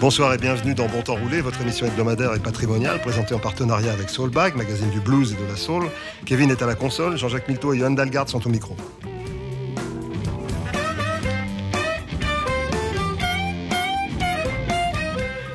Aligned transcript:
Bonsoir 0.00 0.32
et 0.32 0.38
bienvenue 0.38 0.74
dans 0.74 0.86
Bon 0.86 1.02
Temps 1.02 1.16
Roulé, 1.16 1.42
votre 1.42 1.60
émission 1.60 1.84
hebdomadaire 1.84 2.32
et 2.34 2.38
patrimoniale 2.38 3.02
présentée 3.02 3.34
en 3.34 3.38
partenariat 3.38 3.92
avec 3.92 4.08
Soulbag, 4.08 4.56
magazine 4.56 4.88
du 4.88 4.98
blues 4.98 5.32
et 5.32 5.36
de 5.36 5.46
la 5.46 5.56
soul. 5.56 5.84
Kevin 6.24 6.50
est 6.50 6.62
à 6.62 6.66
la 6.66 6.74
console, 6.74 7.18
Jean-Jacques 7.18 7.46
Milto 7.48 7.74
et 7.74 7.78
Johan 7.78 7.90
Dalgard 7.90 8.26
sont 8.26 8.46
au 8.46 8.48
micro. 8.48 8.74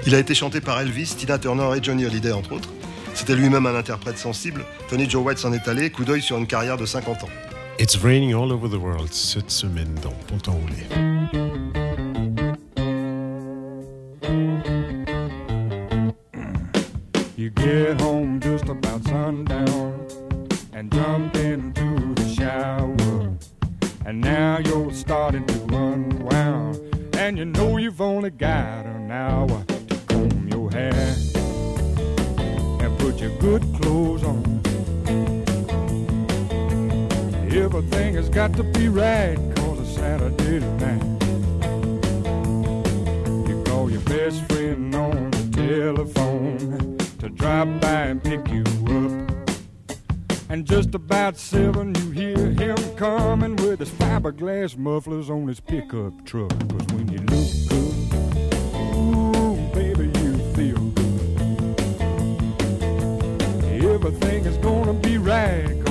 Il 0.05 0.13
a 0.13 0.19
été 0.19 0.35
chanté 0.35 0.61
par 0.61 0.79
Elvis, 0.79 1.15
Tina 1.17 1.39
Turner 1.39 1.75
et 1.75 1.83
Johnny 1.83 2.05
Hallyday 2.05 2.31
entre 2.31 2.51
autres. 2.51 2.69
C'était 3.15 3.33
lui-même 3.33 3.65
un 3.65 3.73
interprète 3.73 4.19
sensible. 4.19 4.63
Tony 4.89 5.09
Joe 5.09 5.25
White 5.25 5.39
s'en 5.39 5.53
est 5.53 5.67
allé, 5.67 5.89
coup 5.89 6.05
d'œil 6.05 6.21
sur 6.21 6.37
une 6.37 6.45
carrière 6.45 6.77
de 6.77 6.85
50 6.85 7.23
ans. 7.23 7.29
It's 7.79 7.95
raining 7.95 8.35
all 8.35 8.51
over 8.51 8.69
the 8.69 8.79
world 8.79 9.11
cette 9.11 9.49
semaine 9.49 9.95
dans 10.03 10.13
Bon 10.29 10.37
Temps 10.37 10.53
Roulé. 10.53 11.84
Get 17.65 17.99
home 17.99 18.39
just 18.39 18.69
about 18.69 19.03
sundown 19.05 20.07
and 20.71 20.91
jump 20.93 21.35
into 21.35 22.13
the 22.13 22.27
shower. 22.37 23.35
And 24.05 24.21
now 24.21 24.59
you're 24.59 24.93
starting 24.93 25.43
to 25.47 25.63
unwound. 25.75 26.79
And 27.15 27.39
you 27.39 27.45
know 27.45 27.77
you've 27.77 28.01
only 28.01 28.29
got 28.29 28.85
an 28.85 29.09
hour 29.09 29.63
to 29.65 29.95
comb 30.07 30.47
your 30.47 30.69
hair 30.69 31.15
and 32.83 32.99
put 32.99 33.15
your 33.17 33.35
good 33.39 33.63
clothes 33.81 34.23
on. 34.23 34.61
Everything 37.49 38.13
has 38.13 38.29
got 38.29 38.53
to 38.53 38.63
be 38.63 38.89
right 38.89 39.37
cause 39.55 39.79
it's 39.79 39.95
Saturday 39.95 40.59
night. 40.83 41.03
You 43.49 43.63
call 43.63 43.89
your 43.89 44.01
best 44.01 44.43
friend 44.51 44.93
on 44.93 45.31
the 45.31 45.49
telephone 45.51 46.94
to 47.25 47.31
drop 47.31 47.67
by 47.81 48.03
and 48.03 48.23
pick 48.23 48.47
you 48.49 48.63
up. 48.85 49.31
And 50.47 50.63
just 50.63 50.93
about 50.93 51.37
seven, 51.37 51.95
you 51.95 52.11
hear 52.11 52.37
him 52.37 52.77
coming 52.97 53.55
with 53.55 53.79
his 53.79 53.89
fiberglass 53.89 54.77
mufflers 54.77 55.31
on 55.31 55.47
his 55.47 55.59
pickup 55.59 56.23
truck. 56.25 56.51
Cause 56.69 56.85
when 56.93 57.11
you 57.11 57.17
look 57.17 57.47
good, 57.69 57.95
ooh, 58.75 59.55
baby, 59.73 60.05
you 60.19 60.37
feel 60.53 60.77
good. 60.77 61.79
Everything 63.83 64.45
is 64.45 64.57
gonna 64.57 64.93
be 64.93 65.17
right 65.17 65.84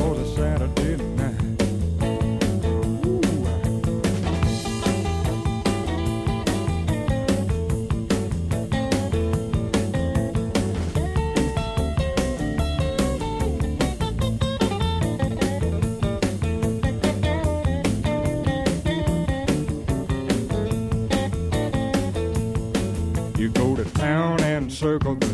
circle 24.85 25.34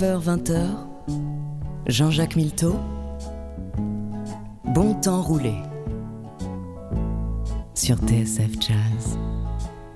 19h-20h, 0.00 0.64
Jean-Jacques 1.86 2.34
Milteau. 2.34 2.74
Bon 4.64 4.94
temps 4.94 5.20
roulé. 5.20 5.52
Sur 7.74 7.96
TSF 7.98 8.58
Jazz. 8.58 9.18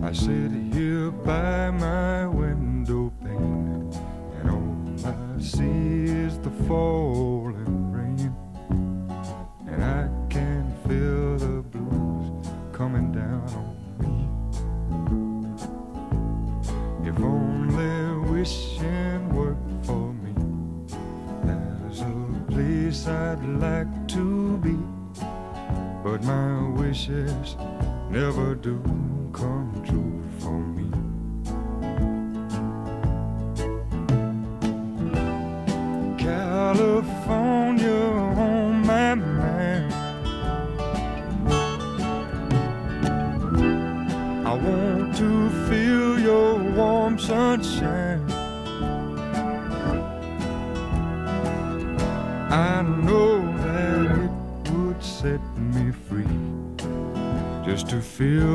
I 0.03 0.13
sit 0.13 0.53
here 0.75 1.11
by 1.11 1.71
my 1.71 2.27
window 2.27 3.11
pane, 3.23 3.91
and 4.43 4.51
all 4.51 5.09
I 5.09 5.41
see 5.41 6.05
is 6.05 6.39
the 6.41 6.51
falling 6.69 7.94
I'd 23.07 23.45
like 23.61 24.09
to 24.09 24.57
be. 24.59 24.77
But 26.03 26.23
my 26.23 26.69
wishes 26.71 27.57
never 28.11 28.55
do 28.55 28.81
come 29.33 29.83
true 29.87 30.23
for 30.41 30.59
me. 30.59 30.74
Feel 58.17 58.54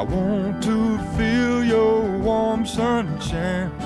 I 0.00 0.02
want 0.02 0.62
to 0.62 0.98
feel 1.14 1.62
your 1.62 2.00
warm 2.20 2.64
sunshine. 2.64 3.79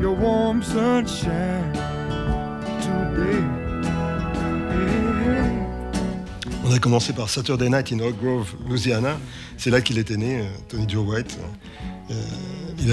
Your 0.00 0.14
warm 0.14 0.62
sunshine 0.62 1.72
today. 2.80 3.42
Hey, 4.70 5.58
On 6.64 6.72
a 6.72 6.78
commencé 6.78 7.12
par 7.12 7.28
Saturday 7.28 7.68
Night 7.68 7.92
in 7.92 8.00
Oak 8.00 8.16
Grove, 8.22 8.54
Louisiana. 8.68 9.18
C'est 9.56 9.70
là 9.70 9.80
qu'il 9.80 9.98
était 9.98 10.16
né, 10.16 10.40
euh, 10.40 10.44
Tony 10.68 10.86
Joe 10.88 11.06
White. 11.06 11.38
Euh, 12.10 12.14
il, 12.78 12.92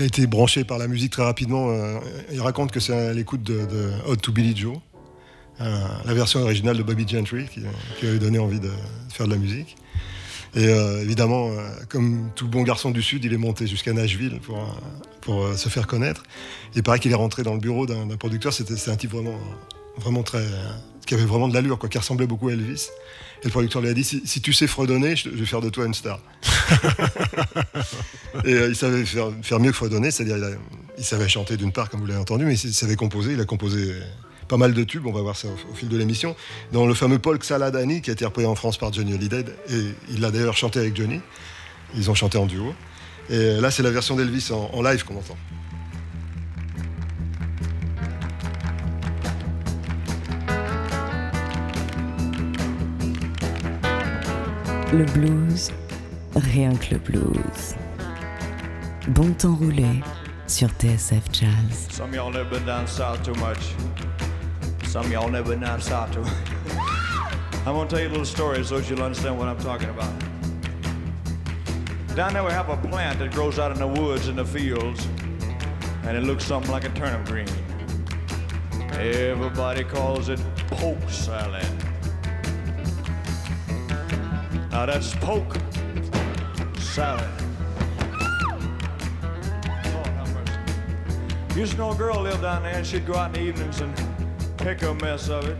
a, 0.00 0.04
été 0.04 0.26
branché 0.26 0.64
par 0.64 0.78
la 0.78 0.86
musique 0.86 1.12
très 1.12 1.24
rapidement. 1.24 1.70
euh, 1.70 1.98
il 2.32 2.40
raconte 2.40 2.70
que 2.70 2.80
c'est 2.80 2.94
à 2.94 3.12
l'écoute 3.12 3.42
de, 3.42 3.66
de 3.66 3.90
Hot 4.06 4.16
to 4.16 4.32
Billy 4.32 4.56
Joe, 4.56 4.76
la 5.58 6.14
version 6.14 6.40
originale 6.40 6.76
de 6.76 6.82
Bobby 6.82 7.06
Gentry, 7.06 7.46
qui, 7.46 7.60
qui 7.98 8.06
lui 8.06 8.16
a 8.16 8.18
donné 8.18 8.38
envie 8.38 8.60
de 8.60 8.70
faire 9.10 9.26
de 9.26 9.32
la 9.32 9.38
musique. 9.38 9.76
Et 10.54 10.66
euh, 10.66 11.00
évidemment, 11.00 11.50
euh, 11.50 11.68
comme 11.88 12.30
tout 12.34 12.46
bon 12.46 12.62
garçon 12.62 12.90
du 12.90 13.02
Sud, 13.02 13.24
il 13.24 13.32
est 13.32 13.38
monté 13.38 13.66
jusqu'à 13.66 13.92
Nashville 13.92 14.38
pour, 14.40 14.58
euh, 14.58 14.66
pour 15.22 15.58
se 15.58 15.68
faire 15.70 15.86
connaître. 15.86 16.24
Il 16.74 16.82
paraît 16.82 16.98
qu'il 16.98 17.10
est 17.10 17.16
rentré 17.16 17.42
dans 17.42 17.54
le 17.54 17.60
bureau 17.60 17.86
d'un 17.86 18.16
producteur. 18.18 18.52
C'était 18.52 18.90
un 18.90 18.96
type 18.96 19.12
vraiment, 19.12 19.38
vraiment 19.96 20.22
très, 20.22 20.44
qui 21.06 21.14
avait 21.14 21.24
vraiment 21.24 21.48
de 21.48 21.54
l'allure, 21.54 21.78
quoi, 21.78 21.88
qui 21.88 21.96
ressemblait 21.96 22.26
beaucoup 22.26 22.48
à 22.48 22.52
Elvis. 22.52 22.88
Et 23.42 23.46
le 23.46 23.50
producteur 23.50 23.80
lui 23.80 23.88
a 23.88 23.94
dit 23.94 24.04
si, 24.04 24.22
si 24.26 24.42
tu 24.42 24.52
sais 24.52 24.66
fredonner, 24.66 25.16
je, 25.16 25.30
je 25.30 25.36
vais 25.36 25.46
faire 25.46 25.62
de 25.62 25.70
toi 25.70 25.86
une 25.86 25.94
star. 25.94 26.20
et 28.44 28.52
il 28.52 28.76
savait 28.76 29.04
faire, 29.06 29.30
faire 29.42 29.58
mieux 29.58 29.70
que 29.70 29.76
fredonner, 29.76 30.10
c'est-à-dire 30.10 30.36
il, 30.36 30.58
il 30.98 31.04
savait 31.04 31.28
chanter 31.28 31.56
d'une 31.56 31.72
part, 31.72 31.88
comme 31.88 32.00
vous 32.00 32.06
l'avez 32.06 32.20
entendu, 32.20 32.44
mais 32.44 32.54
il 32.54 32.74
savait 32.74 32.96
composer. 32.96 33.32
Il 33.32 33.40
a 33.40 33.46
composé 33.46 33.94
pas 34.52 34.58
mal 34.58 34.74
de 34.74 34.84
tubes, 34.84 35.06
on 35.06 35.12
va 35.12 35.22
voir 35.22 35.34
ça 35.34 35.48
au, 35.48 35.72
au 35.72 35.74
fil 35.74 35.88
de 35.88 35.96
l'émission. 35.96 36.36
Dans 36.72 36.84
le 36.84 36.92
fameux 36.92 37.18
Polk 37.18 37.42
Saladani, 37.42 38.02
qui 38.02 38.10
a 38.10 38.12
été 38.12 38.26
repris 38.26 38.44
en 38.44 38.54
France 38.54 38.76
par 38.76 38.92
Johnny 38.92 39.14
Hallyday, 39.14 39.46
et 39.70 39.94
il 40.10 40.20
l'a 40.20 40.30
d'ailleurs 40.30 40.58
chanté 40.58 40.78
avec 40.78 40.94
Johnny. 40.94 41.22
Ils 41.96 42.10
ont 42.10 42.14
chanté 42.14 42.36
en 42.36 42.44
duo. 42.44 42.74
Et 43.30 43.58
là, 43.62 43.70
c'est 43.70 43.82
la 43.82 43.90
version 43.90 44.14
d'Elvis 44.14 44.50
en, 44.52 44.68
en 44.74 44.82
live 44.82 45.04
qu'on 45.06 45.16
entend. 45.16 45.38
Le 54.92 55.06
blues, 55.14 55.70
rien 56.36 56.74
que 56.74 56.92
le 56.92 56.98
blues. 56.98 57.74
Bon 59.08 59.32
temps 59.32 59.54
roulé 59.54 60.02
sur 60.46 60.68
TSF 60.68 61.22
Jazz. 61.32 61.88
Some 61.90 62.10
of 62.10 62.14
y'all 62.14 62.30
never 62.30 62.44
been 62.50 62.66
down 62.66 62.86
south 62.86 63.22
too 63.22 63.34
much. 63.36 63.74
Some 64.92 65.06
of 65.06 65.10
y'all 65.10 65.30
never 65.30 65.56
down 65.56 65.80
south 65.80 66.12
too 66.12 66.22
I'm 67.64 67.74
gonna 67.74 67.88
tell 67.88 67.98
you 67.98 68.08
a 68.08 68.10
little 68.10 68.26
story 68.26 68.62
so 68.62 68.78
that 68.78 68.90
you'll 68.90 69.02
understand 69.02 69.38
what 69.38 69.48
I'm 69.48 69.56
talking 69.56 69.88
about. 69.88 70.12
Down 72.14 72.34
there 72.34 72.44
we 72.44 72.50
have 72.50 72.68
a 72.68 72.76
plant 72.76 73.18
that 73.20 73.32
grows 73.32 73.58
out 73.58 73.72
in 73.72 73.78
the 73.78 73.86
woods 73.86 74.28
and 74.28 74.36
the 74.36 74.44
fields, 74.44 75.08
and 76.02 76.14
it 76.14 76.24
looks 76.24 76.44
something 76.44 76.70
like 76.70 76.84
a 76.84 76.90
turnip 76.90 77.26
green. 77.26 77.48
Everybody 78.92 79.82
calls 79.82 80.28
it 80.28 80.38
poke 80.66 81.08
salad. 81.08 81.66
Now 84.72 84.84
that's 84.84 85.14
poke 85.14 85.56
salad. 86.78 87.30
Used 91.56 91.72
to 91.72 91.78
know 91.78 91.92
a 91.92 91.94
girl 91.94 92.20
lived 92.20 92.42
down 92.42 92.64
there, 92.64 92.74
and 92.74 92.86
she'd 92.86 93.06
go 93.06 93.14
out 93.14 93.34
in 93.34 93.42
the 93.42 93.48
evenings 93.48 93.80
and 93.80 94.11
pick 94.62 94.82
a 94.82 94.94
mess 94.94 95.28
of 95.28 95.44
it, 95.48 95.56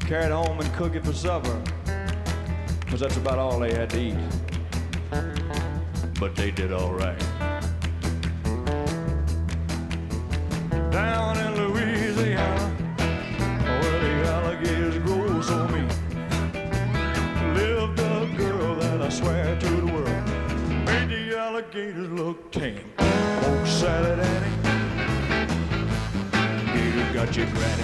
carry 0.00 0.26
it 0.26 0.30
home 0.30 0.60
and 0.60 0.70
cook 0.74 0.94
it 0.94 1.02
for 1.02 1.14
supper, 1.14 1.62
because 2.80 3.00
that's 3.00 3.16
about 3.16 3.38
all 3.38 3.58
they 3.58 3.72
had 3.72 3.88
to 3.88 3.98
eat. 3.98 4.18
But 6.20 6.36
they 6.36 6.50
did 6.50 6.74
all 6.74 6.92
right. 6.92 7.18
Down 10.90 11.38
in 11.38 11.56
Louisiana, 11.56 12.68
where 13.80 14.00
the 14.00 14.28
alligators 14.28 14.98
grow 14.98 15.40
so 15.40 15.66
mean, 15.68 15.88
lived 17.54 17.98
a 17.98 18.30
girl 18.36 18.74
that 18.76 19.00
I 19.00 19.08
swear 19.08 19.58
to 19.58 19.68
the 19.68 19.86
world 19.86 20.28
made 20.84 21.08
the 21.08 21.38
alligators 21.38 22.10
look 22.10 22.52
tame. 22.52 22.92
Oh, 22.98 23.64
salad 23.64 24.35
Gator 27.36 27.52
granny. 27.52 27.82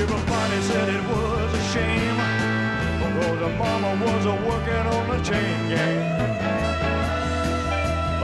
Everybody 0.00 0.62
said 0.62 0.88
it 0.88 1.04
was 1.08 1.54
a 1.54 1.62
shame 1.72 2.16
because 2.98 3.38
the 3.38 3.50
mama 3.50 4.04
was 4.04 4.26
a 4.26 4.34
working 4.34 4.86
on 4.96 5.08
the 5.10 5.18
chain 5.22 5.68
gang. 5.68 6.02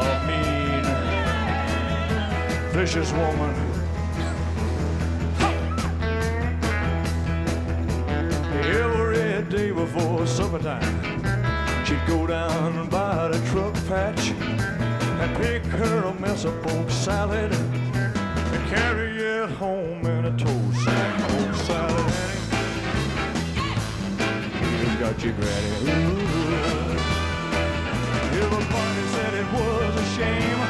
A 0.00 0.02
mean, 0.26 0.82
vicious 2.72 3.12
woman. 3.12 3.54
Every 8.64 9.42
day 9.50 9.70
before 9.70 10.26
supper 10.26 10.58
time, 10.58 11.84
she'd 11.84 12.04
go 12.08 12.26
down 12.26 12.88
by 12.88 13.28
the 13.28 13.38
truck 13.50 13.74
patch 13.86 14.32
and 14.32 15.36
pick 15.36 15.64
her 15.64 16.06
a 16.06 16.14
mess 16.14 16.44
of 16.44 16.60
poke 16.62 16.90
salad 16.90 17.52
carry 18.68 19.16
it 19.16 19.50
home 19.52 20.04
in 20.04 20.24
a 20.26 20.36
tow 20.36 20.72
sack. 20.84 21.30
Poke 21.30 21.54
salad, 21.54 22.12
Annie. 22.22 22.44
You 24.80 24.98
got 25.00 25.24
your 25.24 25.32
granny. 25.32 25.70
Ooh. 25.88 26.28
Everybody 28.44 29.02
said 29.14 29.32
it 29.34 29.48
was 29.52 29.96
a 29.96 30.06
shame 30.16 30.60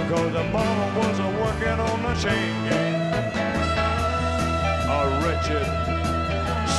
because 0.00 0.32
the 0.32 0.44
mama 0.44 0.86
wasn't 0.98 1.32
working 1.40 1.78
on 1.78 2.02
the 2.02 2.14
chain 2.14 2.52
gang. 2.68 2.94
A 4.88 5.00
wretched, 5.20 5.66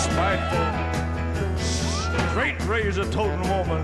spiteful, 0.03 0.69
straight 2.31 2.59
razor 2.67 3.05
toting 3.11 3.47
woman. 3.47 3.83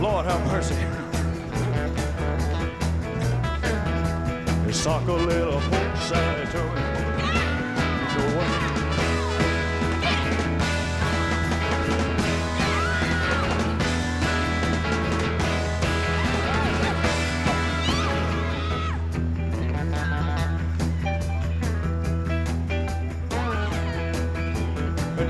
Lord 0.00 0.24
have 0.24 0.46
mercy. 0.46 0.99
They 4.70 4.76
sock 4.76 5.08
a 5.08 5.12
little 5.12 5.60
poke 5.60 5.96
salad 5.96 6.48
to 6.52 6.62
me. 6.62 6.82
So 8.12 8.20
what? 8.36 8.50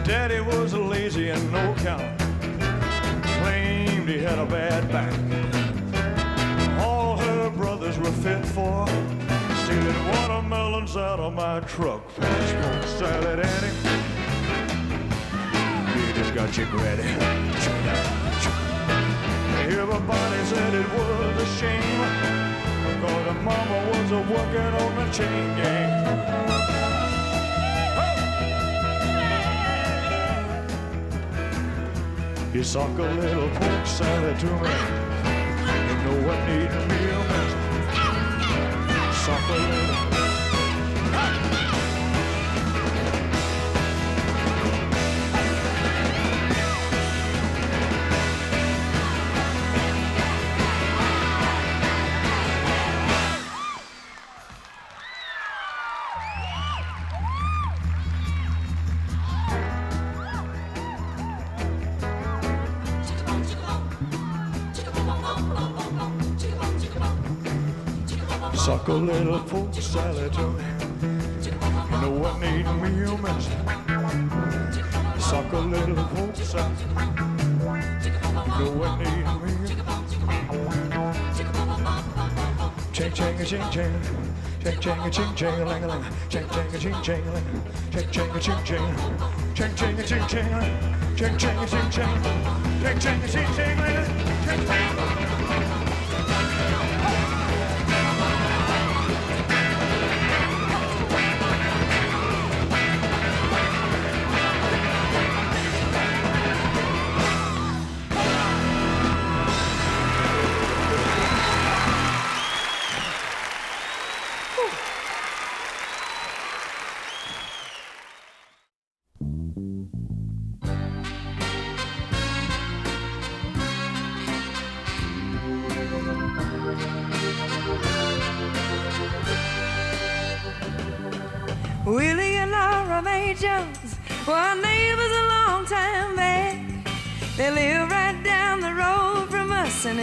Daddy 0.04 0.40
was 0.40 0.74
lazy 0.74 1.30
and 1.30 1.50
no 1.50 1.74
count. 1.78 2.20
Claimed 3.22 4.06
he 4.06 4.18
had 4.18 4.38
a 4.38 4.44
bad 4.44 4.86
back. 4.92 5.14
All 6.84 7.16
her 7.16 7.48
brothers 7.48 7.98
were 7.98 8.12
fit 8.12 8.44
for 8.44 8.86
stealing 9.70 10.06
watermelons 10.08 10.96
out 10.96 11.20
of 11.20 11.32
my 11.32 11.60
truck. 11.60 12.02
Patch 12.16 12.52
Poke 12.62 12.88
salad, 12.98 13.38
Annie. 13.38 13.74
You 15.94 16.12
just 16.14 16.34
got 16.34 16.56
you 16.58 16.64
ready. 16.64 17.08
Everybody 19.78 20.44
said 20.50 20.74
it 20.74 20.88
was 20.92 21.42
a 21.42 21.46
shame. 21.58 22.00
Because 22.86 23.24
the 23.28 23.34
mama 23.42 23.78
was 23.90 24.10
a 24.10 24.20
working 24.32 24.72
on 24.82 24.90
the 24.96 25.06
chain 25.12 25.46
gang. 25.58 25.90
You 32.52 32.64
suck 32.64 32.98
a 32.98 33.02
little 33.02 33.48
pork 33.50 33.86
salad 33.86 34.38
to 34.40 34.46
me. 34.46 34.72
You 35.86 35.96
know 36.04 36.18
what 36.26 36.38
need 36.48 36.70
a 36.70 36.88
mess. 36.88 37.49
Suck 39.30 40.09
Suck 68.64 68.88
a 68.88 68.92
little 68.92 69.40
pork 69.40 69.72
salad 69.72 70.36
me. 70.36 70.44
You 71.90 72.00
know 72.02 72.10
what 72.10 72.38
need 72.40 72.66
me 72.82 72.90
a 73.04 73.16
mess. 73.16 73.48
Suck 75.18 75.50
a 75.50 75.58
little 75.60 76.04
pork 76.04 76.36
salad. 76.36 76.76
You 78.44 78.52
know 78.58 78.70
what 78.76 78.98
need 78.98 79.26
me 79.40 79.52
Ching 82.92 83.12
ching 83.12 83.40
a 83.40 83.44
ching 83.46 83.70
ching. 83.70 83.94
Ching 84.62 84.78
ching 84.78 84.98
a 84.98 85.10
ching 85.10 85.34
ching 85.34 85.54
a 85.54 85.64
ling 85.64 85.84
a 85.84 85.88
ling. 85.88 86.04
Ching 86.28 86.46
ching 86.50 86.74
a 86.74 86.78
ching 86.78 87.02
ching 87.02 87.26
a 87.28 87.32
ling. 87.32 87.62
Ching 87.90 88.10
ching 88.10 88.30
a 88.30 88.40
ching 88.40 88.64
ching. 88.66 88.94
Ching 89.54 89.74
ching 89.74 89.98
a 89.98 90.02
ching 90.02 90.26
ching. 90.28 90.48
Ching 91.16 91.38
ching 91.38 91.58
a 91.58 91.66
ching 91.66 91.90
ching. 91.90 92.22
Ching 92.82 92.98
ching 92.98 93.22
a 93.22 93.26
ching 93.26 93.54
ching. 93.56 93.78
Ching 94.44 94.66
ching. 94.66 95.39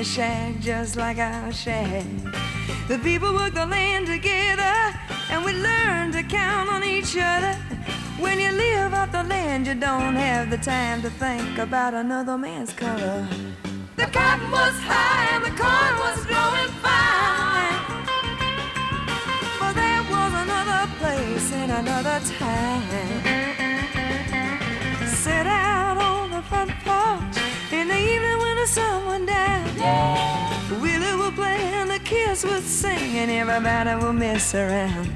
Shack 0.07 0.57
just 0.59 0.95
like 0.95 1.17
our 1.17 1.51
shack. 1.51 2.05
The 2.87 2.97
people 2.99 3.33
work 3.33 3.53
the 3.53 3.65
land 3.65 4.07
together 4.07 4.75
and 5.29 5.43
we 5.43 5.51
learn 5.53 6.13
to 6.13 6.23
count 6.23 6.69
on 6.69 6.83
each 6.83 7.17
other. 7.17 7.53
When 8.17 8.39
you 8.39 8.51
live 8.51 8.93
off 8.93 9.11
the 9.11 9.23
land, 9.23 9.67
you 9.67 9.75
don't 9.75 10.15
have 10.15 10.49
the 10.49 10.57
time 10.57 11.01
to 11.01 11.09
think 11.09 11.57
about 11.57 11.93
another 11.93 12.37
man's 12.37 12.73
color. 12.73 13.27
The 13.97 14.05
cotton 14.05 14.49
was 14.49 14.75
high 14.91 15.35
and 15.35 15.43
the 15.43 15.55
corn 15.61 15.93
was 16.05 16.19
growing 16.25 16.71
fine. 16.85 17.79
But 19.59 19.73
there 19.73 20.03
was 20.13 20.31
another 20.45 20.83
place 20.99 21.51
and 21.51 21.71
another 21.71 22.19
time. 22.39 23.26
Kids 32.77 32.84
would 32.84 33.00
sing 33.00 33.17
and 33.17 33.31
everybody 33.31 34.05
would 34.05 34.13
mess 34.13 34.53
around. 34.55 35.10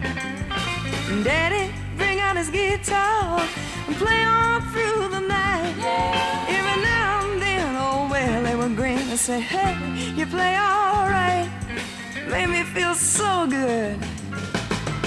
Daddy 1.23 1.73
bring 1.97 2.19
out 2.19 2.37
his 2.37 2.49
guitar 2.49 3.39
and 3.87 3.95
play 3.95 4.23
on 4.23 4.61
through 4.71 5.09
the 5.09 5.19
night. 5.19 5.75
Every 6.47 6.81
now 6.81 7.31
and 7.31 7.41
then, 7.41 7.75
oh 7.77 8.07
well, 8.09 8.43
they 8.43 8.55
would 8.55 8.75
grin 8.75 8.97
and 8.97 9.19
say, 9.19 9.39
Hey, 9.39 9.75
you 10.15 10.25
play 10.25 10.55
all 10.55 11.07
right. 11.09 11.49
Made 12.29 12.47
me 12.47 12.63
feel 12.63 12.95
so 12.95 13.47
good. 13.47 13.97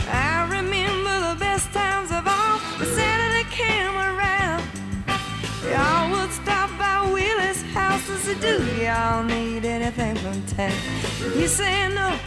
I 0.09 0.47
remember 0.51 1.31
the 1.31 1.37
best 1.39 1.73
times 1.73 2.11
of 2.11 2.27
all. 2.27 2.59
The 2.79 2.87
Saturday 2.87 3.49
came 3.51 3.97
around. 3.97 4.63
Y'all 5.71 6.11
would 6.13 6.31
stop 6.31 6.71
by 6.79 7.01
Willie's 7.11 7.63
house 7.73 8.09
as 8.11 8.27
they 8.27 8.35
do. 8.35 8.57
Y'all 8.83 9.25
need 9.25 9.65
anything 9.65 10.15
from 10.17 10.43
town. 10.57 10.73
You 11.39 11.49
say 11.49 11.89
no. 11.89 12.19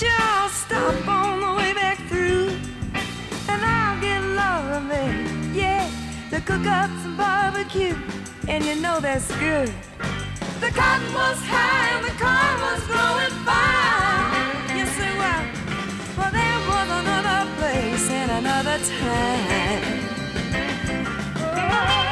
Y'all 0.00 0.48
stop 0.48 1.06
on 1.06 1.40
the 1.40 1.52
way 1.52 1.74
back 1.74 1.98
through? 2.08 2.48
And 3.46 3.62
I'll 3.62 4.00
get 4.00 4.22
Mae, 4.88 5.52
yeah, 5.52 5.86
to 6.30 6.40
cook 6.40 6.64
up 6.64 6.90
some 7.02 7.14
barbecue. 7.14 7.94
And 8.48 8.64
you 8.64 8.76
know 8.76 9.00
that's 9.00 9.28
good. 9.36 9.70
The 10.60 10.70
cotton 10.70 11.12
was 11.12 11.38
high 11.44 11.90
and 11.96 12.04
the 12.06 12.14
corn 12.16 12.56
was 12.66 12.82
growing 12.88 13.36
fine. 13.44 14.78
You 14.78 14.86
say, 14.86 15.12
well, 15.18 15.44
well, 16.16 16.32
there 16.32 16.60
was 16.72 16.88
another 17.02 17.50
place 17.58 18.08
and 18.10 18.30
another 18.30 18.78
time. 18.98 19.82
Oh, 21.36 22.11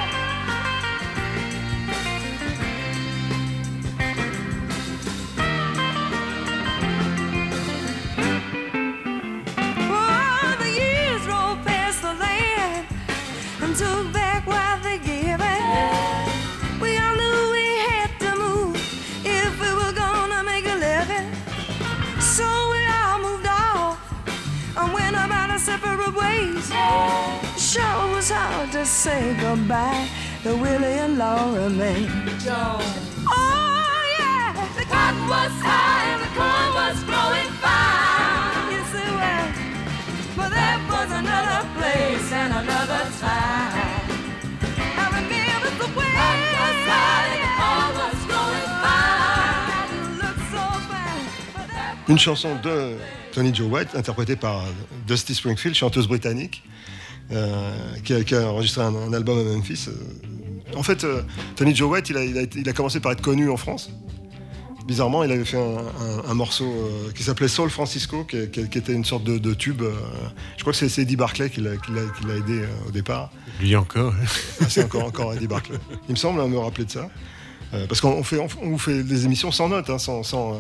Sure 27.71 28.09
was 28.11 28.31
hard 28.33 28.73
to 28.73 28.85
say 28.85 29.37
goodbye 29.39 30.09
to 30.43 30.57
Willie 30.57 30.99
and 30.99 31.19
Laura 31.19 31.71
Mae. 31.71 32.05
Oh 33.29 34.03
yeah, 34.19 34.51
the 34.75 34.85
cotton 34.91 35.23
was 35.31 35.55
high 35.63 36.11
and 36.11 36.21
the 36.21 36.31
corn 36.35 36.71
was 36.75 36.99
growing 37.07 37.53
fine. 37.63 38.75
You 38.75 38.83
say 38.91 39.07
well, 39.15 39.47
but 40.35 40.51
there 40.51 40.81
was 40.91 41.11
another 41.15 41.63
place 41.79 42.33
and 42.33 42.51
another 42.59 43.07
time. 43.23 44.03
I 44.99 45.07
remember 45.15 45.71
the 45.79 45.89
way 45.95 46.11
cotton 46.11 46.51
was 46.59 46.81
high 46.91 47.31
and 47.31 47.43
the 47.47 47.53
corn 47.55 47.91
was 48.03 48.19
growing 48.27 48.71
fine. 48.83 49.95
You 49.95 50.03
look 50.19 50.39
so 50.51 50.65
fine, 50.91 51.25
but 51.55 51.67
there 51.71 51.95
Une 52.09 52.19
chanson 52.19 52.57
de 52.65 52.99
Tony 53.31 53.55
Joe 53.55 53.69
White, 53.69 53.95
interprétée 53.95 54.35
par 54.35 54.65
Dusty 55.07 55.35
Springfield, 55.37 55.77
chanteuse 55.77 56.09
britannique, 56.09 56.65
qui, 58.05 58.15
a, 58.15 58.25
qui 58.25 58.35
a 58.35 58.49
enregistré 58.51 58.83
un, 58.83 58.95
un 58.95 59.13
album 59.13 59.39
à 59.39 59.43
Memphis. 59.45 59.87
Euh, 59.89 60.77
En 60.77 60.83
fait, 60.83 61.05
euh, 61.05 61.23
Tony 61.57 61.75
Joe 61.75 61.91
White, 61.91 62.11
il 62.11 62.17
a, 62.17 62.25
il, 62.25 62.39
a 62.39 62.43
été- 62.43 62.61
il 62.61 62.69
a 62.69 62.73
commencé 62.73 63.01
par 63.01 63.13
être 63.13 63.23
connu 63.23 63.51
en 63.51 63.57
France. 63.57 63.91
Bizarrement, 64.87 65.23
il 65.23 65.31
avait 65.31 65.45
fait 65.45 65.59
un, 65.59 65.79
un- 65.79 66.31
un 66.31 66.35
morceau 66.35 66.65
euh, 66.67 67.13
qui 67.15 67.23
s'appelait 67.23 67.49
Soul 67.49 67.71
Francisco, 67.71 68.25
qui, 68.25 68.49
qui- 68.51 68.69
qui 68.69 68.79
était 68.79 68.93
une 68.93 69.05
sorte 69.05 69.23
de, 69.25 69.39
de 69.39 69.55
tube. 69.55 69.83
euh, 69.83 69.93
je 70.57 70.63
crois 70.63 70.73
que 70.73 70.79
c'est- 70.89 71.03
Eddie 71.03 71.17
Barclay 71.17 71.51
qui 71.51 71.61
l'a 71.61 71.73
aidé 71.75 72.61
euh, 72.63 72.89
au 72.89 72.91
départ. 72.91 73.31
Lui 73.61 73.77
encore. 73.77 74.13
Ah, 74.61 74.65
c'est 74.69 74.85
encore, 74.85 75.05
encore 75.05 75.35
Eddie 75.35 75.47
Barclay. 75.47 75.79
Il 76.09 76.13
me 76.13 76.17
semble 76.17 76.41
hein, 76.41 76.49
me 76.49 76.59
rappeler 76.59 76.85
de 76.87 76.91
ça. 76.91 77.09
Euh, 77.75 77.87
parce 77.87 78.01
qu'on 78.01 78.25
fait, 78.25 78.39
on, 78.63 78.79
fait 78.79 79.05
des 79.05 79.25
émissions 79.27 79.53
sans 79.53 79.69
notes, 79.69 79.91
hein, 79.91 79.99
sans, 79.99 80.25
sans, 80.25 80.55
euh, 80.55 80.57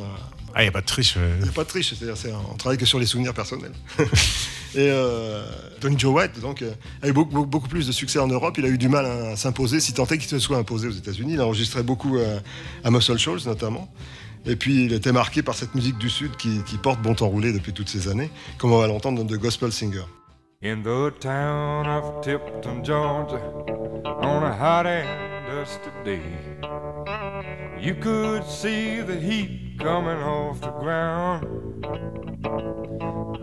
Ah, 0.55 0.63
il 0.63 0.65
n'y 0.65 0.69
a 0.69 0.73
pas 0.73 0.81
de 0.81 0.87
triche. 0.87 1.15
euh. 1.17 1.35
Il 1.39 1.43
n'y 1.45 1.49
a 1.49 1.53
pas 1.53 1.65
de 1.65 1.69
triche, 1.69 1.95
c'est-à-dire 1.95 2.17
c'est 2.17 2.33
un- 2.33 2.41
on 2.53 2.57
travaille 2.57 2.79
que 2.79 2.85
sur 2.87 2.99
les 2.99 3.07
souvenirs 3.07 3.35
personnels. 3.35 3.73
Et 4.75 4.89
euh, 4.89 5.45
Tony 5.81 5.99
Joe 5.99 6.15
White 6.15 6.41
donc, 6.41 6.63
euh, 6.63 6.71
a 7.03 7.09
eu 7.09 7.13
beaucoup, 7.13 7.33
beaucoup- 7.33 7.47
beaucoup 7.49 7.69
plus 7.69 7.87
de 7.87 7.93
succès 7.93 8.19
en 8.21 8.29
Europe. 8.29 8.57
Il 8.59 8.65
a 8.65 8.69
eu 8.69 8.79
du 8.79 8.89
mal 8.89 9.05
à, 9.07 9.37
s'imposer, 9.37 9.81
si 9.81 9.93
tant 9.95 10.07
est 10.07 10.19
qu'il 10.19 10.29
se 10.29 10.39
soit 10.39 10.59
imposé 10.59 10.87
aux 10.89 10.93
États-Unis. 10.93 11.33
Il 11.35 11.41
a 11.41 11.47
enregistré 11.47 11.83
beaucoup 11.83 12.19
euh, 12.19 12.39
à 12.85 12.91
Muscle 12.91 13.19
Shoals 13.19 13.41
notamment. 13.47 13.93
Et 14.47 14.57
puis 14.57 14.85
il 14.87 14.93
était 14.93 15.13
marqué 15.13 15.43
par 15.43 15.55
cette 15.55 15.75
musique 15.75 15.99
du 15.99 16.09
Sud 16.09 16.37
qui, 16.37 16.63
qui 16.65 16.79
porte 16.79 17.01
bon 17.03 17.15
temps 17.15 17.29
roulé 17.29 17.53
depuis 17.53 17.73
toutes 17.73 17.89
ces 17.91 18.09
années, 18.09 18.31
comme 18.59 18.73
on 18.73 18.79
va 18.79 18.87
l'entendre 18.87 19.23
dans 19.23 19.27
The 19.27 19.39
Gospel 19.39 19.71
Singer. 19.73 20.05
In 20.63 20.83
the 20.83 21.19
town 21.21 21.87
of 21.87 22.21
Tipton, 22.23 22.83
Georgia, 22.85 23.41
on 24.23 24.43
a 24.45 24.53
hot 24.53 24.87
and 24.87 25.47
dusty 25.47 25.91
day, 26.05 26.21
you 27.81 27.95
could 27.95 28.45
see 28.45 29.01
the 29.01 29.17
heat 29.17 29.79
coming 29.79 30.19
off 30.19 30.61
the 30.61 30.71
ground. 30.71 31.45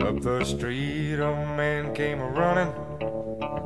Up 0.01 0.21
the 0.21 0.43
street, 0.45 1.15
a 1.15 1.31
man 1.57 1.91
came 1.95 2.19
a 2.19 2.29
running, 2.29 2.71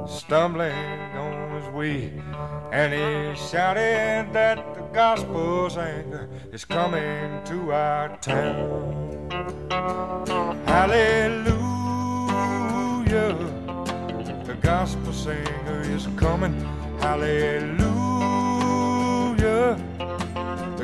stumbling 0.07 0.71
on 0.71 1.61
his 1.61 1.67
way, 1.73 2.13
and 2.71 2.93
he 2.93 3.35
shouted 3.49 4.31
that 4.31 4.73
the 4.73 4.81
gospel's 4.93 5.75
anger 5.77 6.29
is 6.53 6.63
coming 6.63 7.43
to 7.43 7.73
our 7.73 8.15
town. 8.17 9.29
Hallelujah. 10.65 11.51
The 14.45 14.57
gospel 14.61 15.11
singer 15.11 15.81
is 15.81 16.07
coming. 16.15 16.53
Hallelujah. 16.99 17.91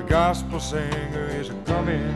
Gospel 0.08 0.62
singer 0.62 1.28
is 1.28 1.52
coming. 1.66 2.14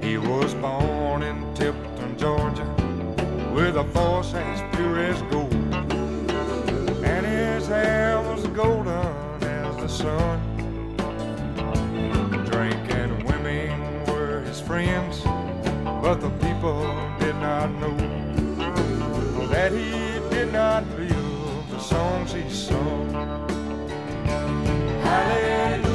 He 0.00 0.16
was 0.16 0.54
born 0.54 1.22
in 1.22 1.54
Tipton, 1.54 2.16
Georgia, 2.16 2.64
with 3.52 3.76
a 3.76 3.82
voice 3.82 4.32
as 4.32 4.74
pure 4.74 5.00
as 5.00 5.20
gold. 5.30 5.52
And 7.04 7.26
his 7.26 7.66
hair 7.66 8.22
was 8.22 8.46
golden 8.48 9.42
as 9.42 9.76
the 9.76 9.88
sun. 9.88 10.40
Drink 12.46 12.90
and 12.94 13.22
women 13.24 14.04
were 14.06 14.40
his 14.40 14.62
friends, 14.62 15.20
but 15.84 16.22
the 16.22 16.30
people 16.40 16.80
did 17.20 17.36
not 17.36 17.70
know 17.72 17.96
that 19.48 19.72
he 19.72 20.30
did 20.30 20.50
not 20.54 20.84
the 20.96 21.17
songs 21.88 22.32
he 22.32 22.48
sung. 22.50 23.10
Hallelujah, 25.08 25.88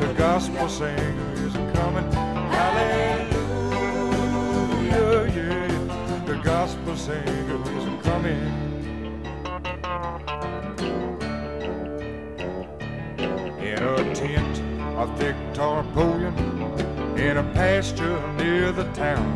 the 0.00 0.12
gospel 0.18 0.68
singer 0.68 1.32
is 1.46 1.54
coming. 1.76 2.08
Hallelujah, 2.58 3.46
yeah, 5.38 6.22
the 6.26 6.36
gospel 6.42 6.96
singer 6.96 7.60
is 7.76 7.84
coming. 8.02 8.54
in 13.70 13.82
a 13.82 14.14
tent 14.14 14.56
of 14.96 15.08
thick 15.18 15.36
tarpaulin 15.52 16.34
in 17.18 17.36
a 17.36 17.44
pasture 17.54 18.20
near 18.34 18.72
the 18.72 18.86
town. 18.92 19.28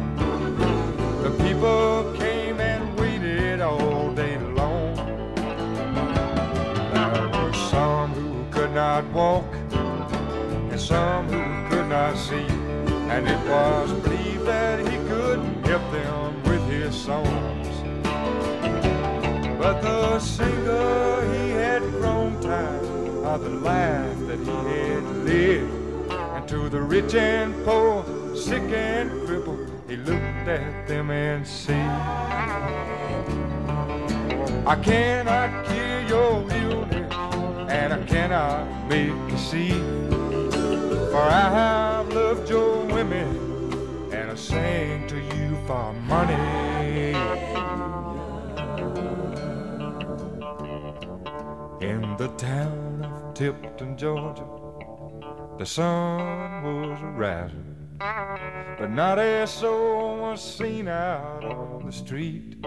The 1.23 1.31
people 1.45 2.15
came 2.19 2.30
waited 3.61 3.83
all 3.83 4.13
day 4.13 4.39
long. 4.39 4.95
There 6.95 7.29
were 7.29 7.53
some 7.53 8.13
who 8.13 8.51
could 8.51 8.73
not 8.73 9.05
walk 9.13 9.45
and 9.73 10.81
some 10.81 11.27
who 11.29 11.69
could 11.69 11.89
not 11.89 12.17
see, 12.17 12.47
and 13.11 13.29
it 13.29 13.49
was 13.49 13.93
believed 13.93 14.47
that 14.47 14.81
he 14.81 14.97
could 15.09 15.41
help 15.67 15.93
them 15.93 16.43
with 16.45 16.67
his 16.69 16.95
songs. 16.95 17.69
But 19.59 19.83
the 19.83 20.19
singer, 20.21 21.33
he 21.33 21.51
had 21.51 21.83
grown 21.93 22.41
tired 22.41 22.85
of 23.25 23.43
the 23.43 23.51
life 23.51 24.19
that 24.27 24.39
he 24.39 24.91
had 24.91 25.05
lived. 25.25 26.13
And 26.13 26.49
to 26.49 26.69
the 26.69 26.81
rich 26.81 27.15
and 27.15 27.55
poor, 27.65 28.05
sick 28.35 28.63
and 28.63 29.11
crippled, 29.27 29.71
he 29.87 29.97
looked 29.97 30.49
at 30.49 30.89
them 30.89 31.11
and 31.11 31.47
said, 31.47 33.00
I 34.71 34.77
cannot 34.77 35.67
cure 35.67 36.01
your 36.03 36.49
illness, 36.49 37.13
and 37.69 37.93
I 37.93 38.05
cannot 38.05 38.89
make 38.89 39.09
you 39.09 39.37
see. 39.37 39.71
For 41.11 41.17
I 41.17 41.51
have 41.59 42.13
loved 42.13 42.49
your 42.49 42.85
women, 42.87 44.13
and 44.13 44.31
I 44.31 44.35
sang 44.37 45.09
to 45.09 45.17
you 45.17 45.59
for 45.67 45.93
money. 45.93 47.15
In 51.81 52.17
the 52.17 52.29
town 52.39 53.05
of 53.05 53.35
Tipton, 53.35 53.97
Georgia, 53.97 54.47
the 55.59 55.67
sun 55.67 56.63
was 56.63 57.01
rising, 57.17 57.89
but 58.79 58.93
not 58.93 59.19
a 59.19 59.49
soul 59.49 60.21
was 60.21 60.41
seen 60.41 60.87
out 60.87 61.45
on 61.45 61.87
the 61.87 61.93
street. 61.93 62.65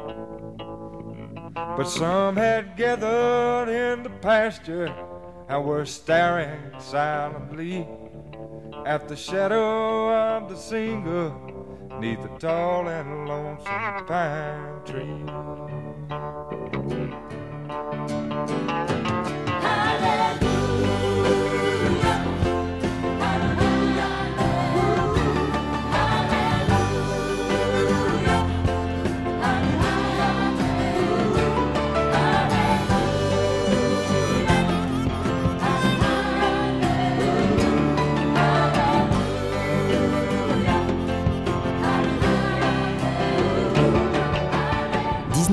But 1.75 1.87
some 1.87 2.35
had 2.35 2.77
gathered 2.77 3.67
in 3.67 4.03
the 4.03 4.09
pasture 4.09 4.93
and 5.49 5.65
were 5.65 5.85
staring 5.85 6.71
silently 6.79 7.87
at 8.85 9.07
the 9.07 9.15
shadow 9.15 10.37
of 10.37 10.49
the 10.49 10.55
singer 10.55 11.33
neath 11.99 12.21
the 12.21 12.29
tall 12.37 12.87
and 12.87 13.27
lonesome 13.27 14.05
pine 14.05 14.85
tree.– 14.85 15.23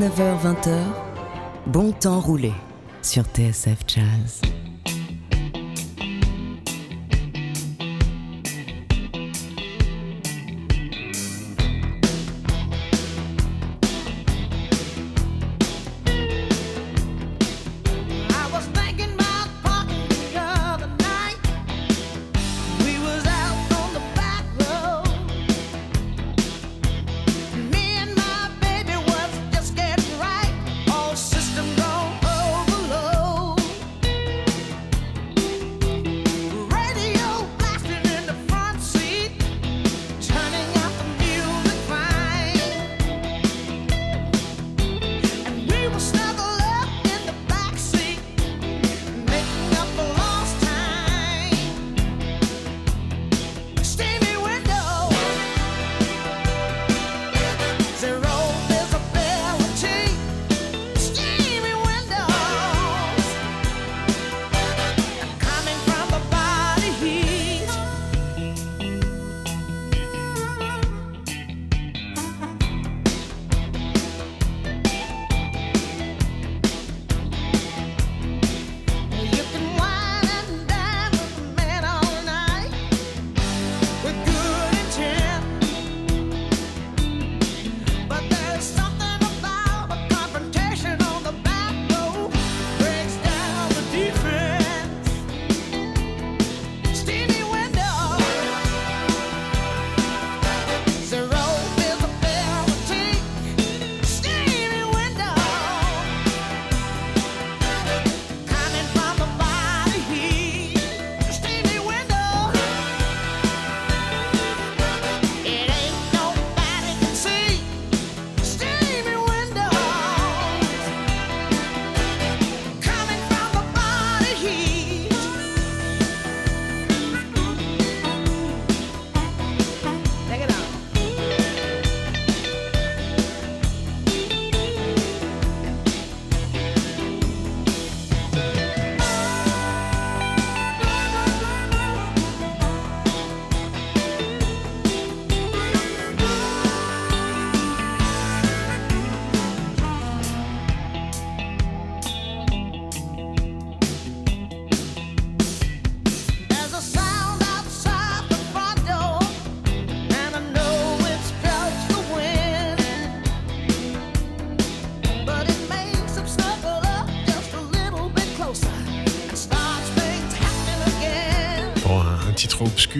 19h-20h, 0.00 0.78
bon 1.66 1.92
temps 1.92 2.20
roulé 2.20 2.54
sur 3.02 3.24
TSF 3.24 3.80
Jazz. 3.86 4.40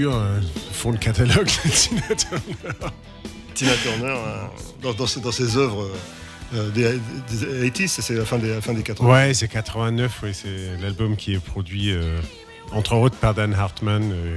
Obscur, 0.07 0.15
euh, 0.15 0.41
fond 0.73 0.93
de 0.93 0.99
catalogue 0.99 1.47
de 1.65 1.71
Tina 1.71 2.03
Turner. 2.17 2.93
Tina 3.55 3.73
Turner, 3.83 4.07
euh, 4.17 4.45
dans, 4.83 4.95
dans 4.95 5.07
ses, 5.07 5.21
dans 5.21 5.33
ses 5.33 5.57
œuvres 5.57 5.91
euh, 6.55 6.71
des, 6.71 6.99
des 7.31 7.71
80s, 7.71 8.01
c'est 8.01 8.15
la 8.15 8.25
fin 8.25 8.39
des, 8.39 8.49
la 8.49 8.61
fin 8.61 8.73
des 8.73 8.83
80. 8.83 9.09
Ouais, 9.09 9.35
c'est 9.35 9.49
89, 9.49 10.23
ouais, 10.23 10.33
c'est 10.33 10.77
l'album 10.81 11.17
qui 11.17 11.35
est 11.35 11.39
produit 11.39 11.93
euh, 11.93 12.19
entre 12.73 12.95
autres 12.95 13.17
par 13.17 13.35
Dan 13.35 13.55
Hartman, 13.55 14.11
euh, 14.13 14.37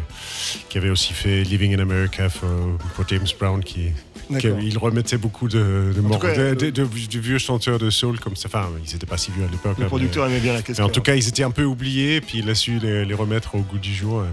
qui 0.69 0.77
avait 0.77 0.89
aussi 0.89 1.13
fait 1.13 1.43
Living 1.43 1.75
in 1.75 1.79
America 1.79 2.29
for, 2.29 2.49
pour 2.95 3.07
James 3.07 3.27
Brown, 3.39 3.63
qui, 3.63 3.91
qui 4.27 4.33
D'accord. 4.33 4.59
il 4.61 4.77
remettait 4.77 5.17
beaucoup 5.17 5.47
de, 5.47 5.91
de, 5.95 6.01
mor- 6.01 6.19
cas, 6.19 6.33
de- 6.35 6.41
euh, 6.41 6.71
de- 6.71 7.19
vieux 7.19 7.37
chanteurs 7.37 7.79
de 7.79 7.89
soul 7.89 8.19
comme 8.19 8.35
ça. 8.35 8.47
Enfin, 8.47 8.69
ils 8.85 8.91
n'étaient 8.93 9.05
pas 9.05 9.17
si 9.17 9.31
vieux 9.31 9.43
à 9.43 9.51
l'époque. 9.51 9.77
Le 9.77 9.85
hein, 9.85 9.87
producteur 9.87 10.25
mais- 10.25 10.31
aimait 10.33 10.41
bien 10.41 10.53
la 10.53 10.61
question. 10.61 10.85
en 10.85 10.89
tout 10.89 11.01
cas, 11.01 11.15
ils 11.15 11.27
étaient 11.27 11.43
un 11.43 11.51
peu 11.51 11.63
oubliés, 11.63 12.21
puis 12.21 12.39
il 12.39 12.49
a 12.49 12.55
su 12.55 12.79
les, 12.79 13.05
les 13.05 13.13
remettre 13.13 13.55
au 13.55 13.59
goût 13.59 13.77
du 13.79 13.93
jour. 13.93 14.23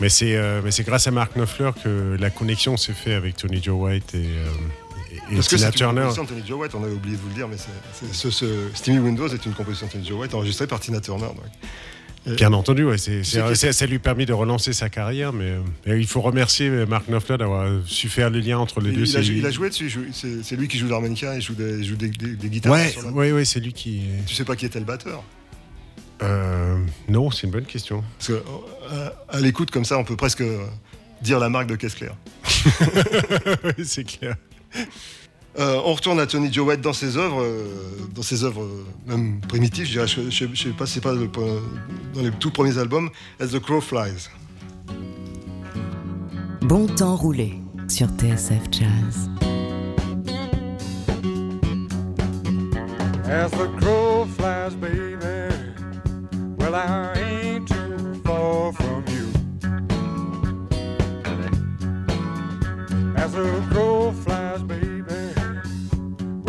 Mais 0.00 0.08
c'est 0.08 0.36
euh, 0.36 0.60
mais 0.64 0.70
c'est 0.70 0.84
grâce 0.84 1.06
à 1.06 1.10
Mark 1.10 1.32
Knopfler 1.34 1.70
que 1.82 2.16
la 2.20 2.30
connexion 2.30 2.76
s'est 2.76 2.92
faite 2.92 3.14
avec 3.14 3.36
Tony 3.36 3.60
Joe 3.62 3.76
White 3.80 4.14
et, 4.14 4.18
euh, 4.18 4.46
et- 5.30 5.34
Parce 5.34 5.48
que 5.48 5.56
c'est 5.56 5.80
une 5.80 5.86
composition 5.94 6.22
de 6.24 6.28
Tony 6.28 6.42
Joe 6.46 6.60
White, 6.60 6.74
on 6.74 6.84
avait 6.84 6.92
oublié 6.94 7.16
de 7.16 7.20
vous 7.20 7.28
le 7.28 7.34
dire, 7.34 7.48
mais 7.48 7.56
c'est- 7.56 8.12
ce, 8.14 8.30
ce 8.30 8.46
Steamy 8.74 8.98
Windows 9.00 9.28
est 9.28 9.44
une 9.44 9.52
composition 9.54 9.86
de 9.88 9.92
Tony 9.92 10.06
Joe 10.06 10.20
White 10.20 10.34
enregistrée 10.34 10.66
par 10.66 10.78
Tina 10.80 11.00
Turner. 11.00 11.26
donc. 11.26 11.44
Euh, 12.28 12.34
Bien 12.34 12.52
entendu, 12.52 12.84
ouais, 12.84 12.98
c'est, 12.98 13.22
ça 13.24 13.86
lui 13.86 13.96
a 13.96 13.98
permis 13.98 14.26
de 14.26 14.32
relancer 14.32 14.72
sa 14.72 14.88
carrière, 14.88 15.32
mais, 15.32 15.56
euh, 15.86 15.98
il 15.98 16.06
faut 16.06 16.20
remercier 16.20 16.68
Mark 16.86 17.06
Knopfler 17.08 17.38
d'avoir 17.38 17.70
su 17.86 18.08
faire 18.08 18.30
le 18.30 18.40
lien 18.40 18.58
entre 18.58 18.80
les 18.80 18.90
il, 18.90 18.96
deux. 18.96 19.06
il 19.06 19.16
a, 19.16 19.22
C'est- 19.22 19.28
il 19.28 19.46
a 19.46 19.50
joué 19.50 19.68
dessus, 19.70 19.90
c'est 20.12 20.42
c'est 20.44 20.56
lui 20.56 20.68
qui 20.68 20.78
joue 20.78 20.88
l'harmonica, 20.88 21.34
il 21.34 21.40
joue 21.42 21.54
des, 21.54 21.82
joue 21.84 21.96
des, 21.96 22.08
des- 22.08 22.36
des 22.36 22.48
guitares. 22.48 22.72
Ouais, 22.72 22.94
la- 23.02 23.10
ouais, 23.12 23.32
ouais, 23.32 23.44
c'est 23.44 23.60
lui 23.60 23.72
qui. 23.72 24.02
Tu 24.26 24.34
sais 24.34 24.44
pas 24.44 24.56
qui 24.56 24.66
était 24.66 24.78
le 24.78 24.84
batteur 24.84 25.22
Euh, 26.22 26.76
non, 27.08 27.30
c'est 27.30 27.44
une 27.46 27.52
bonne 27.52 27.64
question. 27.66 28.02
Parce 28.18 28.28
que 28.28 28.42
euh, 28.92 29.10
à 29.28 29.40
l'écoute 29.40 29.70
comme 29.70 29.84
ça, 29.84 29.96
on 29.98 30.04
peut 30.04 30.16
presque 30.16 30.40
euh, 30.40 30.64
dire 31.22 31.38
la 31.38 31.48
marque 31.48 31.68
de 31.68 31.76
caisse 31.76 31.94
claire. 31.94 32.16
Ouais, 33.64 33.84
c'est 33.84 34.04
clair. 34.04 34.34
Euh, 35.58 35.80
on 35.84 35.94
retourne 35.94 36.20
à 36.20 36.26
Tony 36.26 36.52
Joe 36.52 36.68
White 36.68 36.80
dans 36.82 36.92
ses 36.92 37.16
œuvres, 37.16 37.42
euh, 37.42 37.64
dans 38.14 38.22
ses 38.22 38.44
œuvres 38.44 38.62
euh, 38.62 38.84
même 39.06 39.40
primitives, 39.40 39.86
je 39.86 39.92
dirais. 39.92 40.06
Je, 40.06 40.30
je, 40.30 40.46
je 40.52 40.62
sais 40.64 40.68
pas, 40.70 40.86
c'est 40.86 41.00
pas 41.00 41.12
le- 41.12 41.28
dans 42.14 42.20
les 42.22 42.30
tout 42.32 42.50
premiers 42.50 42.78
albums. 42.78 43.10
As 43.40 43.48
the 43.48 43.58
Crow 43.58 43.80
Flies. 43.80 44.28
Bon 46.62 46.86
temps 46.86 47.16
roulé 47.16 47.54
sur 47.88 48.08
TSF 48.08 48.62
Jazz. 48.70 49.28
As 53.30 53.50
the 53.50 53.68
crow 53.80 54.26
flies, 54.38 54.74
baby, 54.80 55.16
well, 56.58 56.74
I 56.74 57.17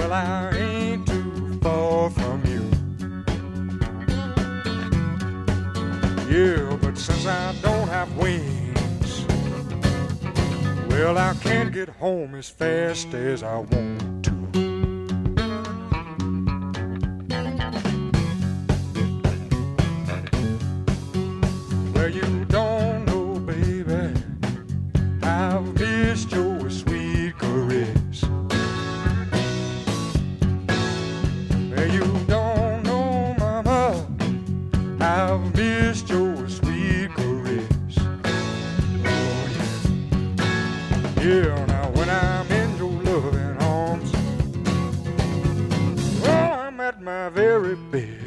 well, 0.10 0.52
I 0.52 0.58
ain't 0.58 1.08
too 1.08 1.60
far 1.62 2.10
from 2.10 2.43
you. 2.45 2.63
Yeah, 6.30 6.78
but 6.82 6.98
since 6.98 7.26
I 7.26 7.54
don't 7.62 7.88
have 7.88 8.15
wings, 8.17 9.26
well, 10.89 11.17
I 11.17 11.34
can't 11.41 11.72
get 11.72 11.89
home 11.89 12.36
as 12.36 12.50
fast 12.50 13.13
as 13.13 13.43
I 13.43 13.58
want 13.58 14.26
to. 14.26 14.38
Yeah. 41.21 41.65
Now 41.65 41.89
when 41.91 42.10
I'm 42.10 42.51
in 42.51 42.77
your 42.77 42.91
loving 42.91 43.58
arms, 43.60 44.12
well, 46.21 46.60
I'm 46.60 46.79
at 46.79 47.01
my 47.01 47.29
very 47.29 47.75
best. 47.75 48.18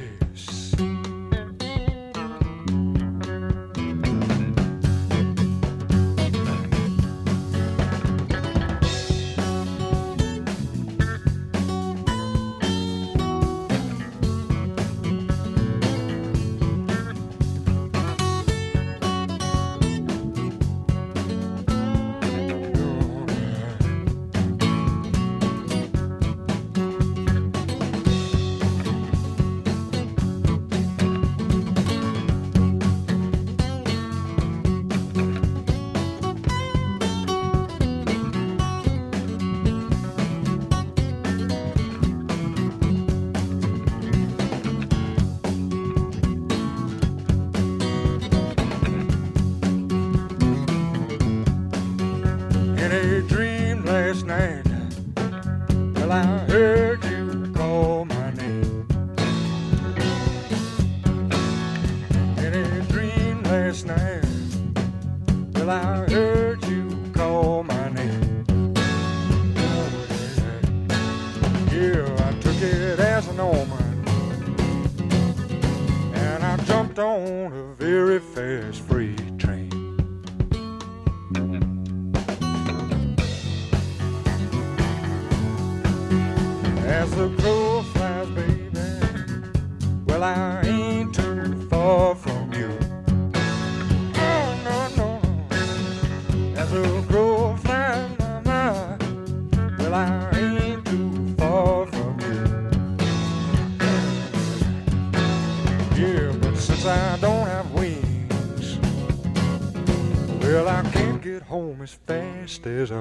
As 112.42 112.92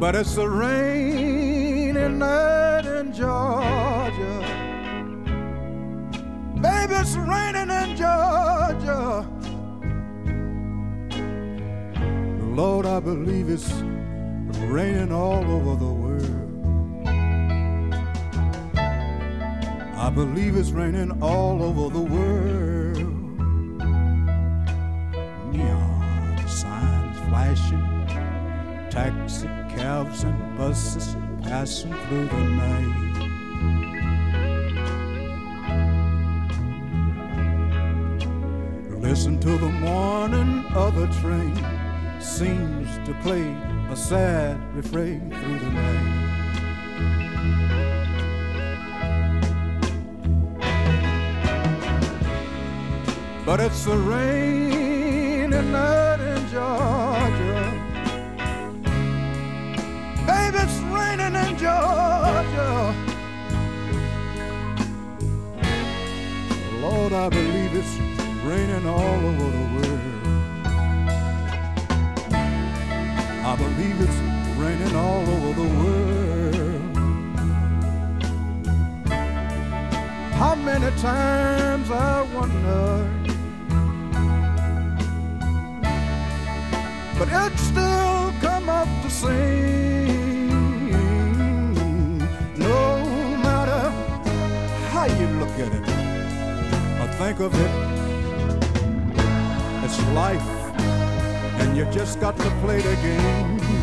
But 0.00 0.14
it's 0.14 0.34
a 0.38 0.48
rainy 0.48 2.08
night 2.08 2.86
in 2.86 3.12
Georgia. 3.12 4.40
Baby, 6.54 6.94
it's 6.94 7.16
raining 7.16 7.68
in 7.68 7.96
Georgia. 7.98 9.28
Lord, 12.56 12.86
I 12.86 12.98
believe 13.00 13.50
it's 13.50 13.70
raining 14.72 15.12
all 15.12 15.44
over 15.44 15.76
the 15.76 15.92
world. 15.92 17.06
I 19.98 20.08
believe 20.08 20.56
it's 20.56 20.70
raining 20.70 21.22
all 21.22 21.62
over 21.62 21.90
the 21.92 22.00
world. 22.00 22.96
Neon 25.52 26.48
signs 26.48 27.18
flashing, 27.28 28.06
taxi 28.88 29.46
cabs 29.80 30.24
and 30.24 30.58
buses 30.58 31.16
passing 31.42 31.94
through 32.04 32.26
the 32.28 32.44
night. 32.64 32.96
Listen 39.00 39.40
to 39.40 39.56
the 39.56 39.70
morning 39.70 40.66
of 40.74 40.94
the 40.96 41.06
train 41.22 41.56
seems 42.20 42.88
to 43.06 43.14
play 43.22 43.46
a 43.88 43.96
sad 43.96 44.58
refrain 44.76 45.30
through 45.30 45.58
the 45.58 45.70
night. 45.70 46.26
But 53.46 53.60
it's 53.60 53.86
a 53.86 53.96
rainy 53.96 55.48
night 55.48 56.19
it's 60.62 60.78
raining 60.96 61.34
in 61.44 61.56
Georgia. 61.56 62.94
Lord, 66.80 67.12
I 67.12 67.28
believe 67.28 67.72
it's 67.74 67.94
raining 68.44 68.86
all 68.86 69.20
over 69.28 69.48
the 69.58 69.66
world. 69.74 70.00
I 73.50 73.56
believe 73.56 74.00
it's 74.06 74.20
raining 74.62 74.94
all 74.96 75.28
over 75.34 75.52
the 75.62 75.68
world. 75.80 76.00
How 80.34 80.54
many 80.54 80.90
times 80.98 81.90
I 81.90 82.22
wonder, 82.34 83.08
but 87.18 87.28
it 87.28 87.58
still 87.58 88.32
come 88.40 88.68
up 88.68 88.88
the 89.02 89.10
same. 89.10 89.99
How 95.00 95.06
you 95.18 95.26
look 95.38 95.48
at 95.58 95.72
it 95.72 95.86
or 97.00 97.08
think 97.16 97.40
of 97.40 97.54
it, 97.54 97.72
it's 99.82 99.98
life 100.12 100.48
and 101.60 101.74
you 101.74 101.86
just 101.86 102.20
got 102.20 102.36
to 102.36 102.50
play 102.60 102.82
the 102.82 102.94
game. 102.96 103.79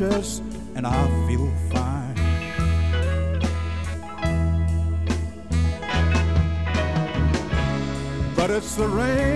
And 0.00 0.84
I 0.84 1.06
feel 1.28 1.48
fine. 1.70 2.14
But 8.34 8.50
it's 8.50 8.74
the 8.74 8.88
rain 8.88 9.33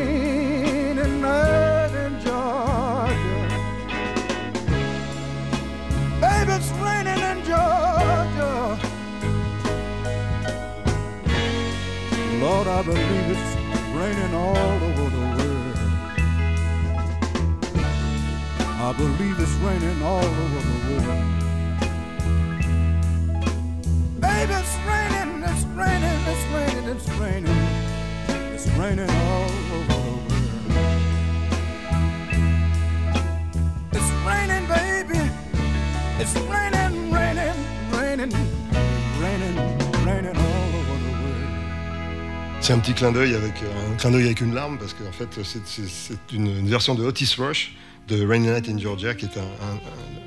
C'est 42.68 42.74
un 42.74 42.80
petit 42.80 42.92
clin 42.92 43.12
d'œil 43.12 43.34
avec 43.34 43.54
euh, 43.62 43.92
un 43.94 43.96
clin 43.96 44.10
d'œil 44.10 44.26
avec 44.26 44.42
une 44.42 44.52
larme 44.52 44.76
parce 44.76 44.92
qu'en 44.92 45.10
fait 45.10 45.42
c'est- 45.42 46.34
une, 46.34 46.68
version 46.68 46.94
de 46.94 47.02
Otis 47.02 47.34
Rush 47.38 47.72
de 48.08 48.26
Rainy 48.26 48.48
Night 48.48 48.68
in 48.68 48.76
Georgia 48.76 49.14
qui 49.14 49.24
est 49.24 49.38
un, 49.38 49.78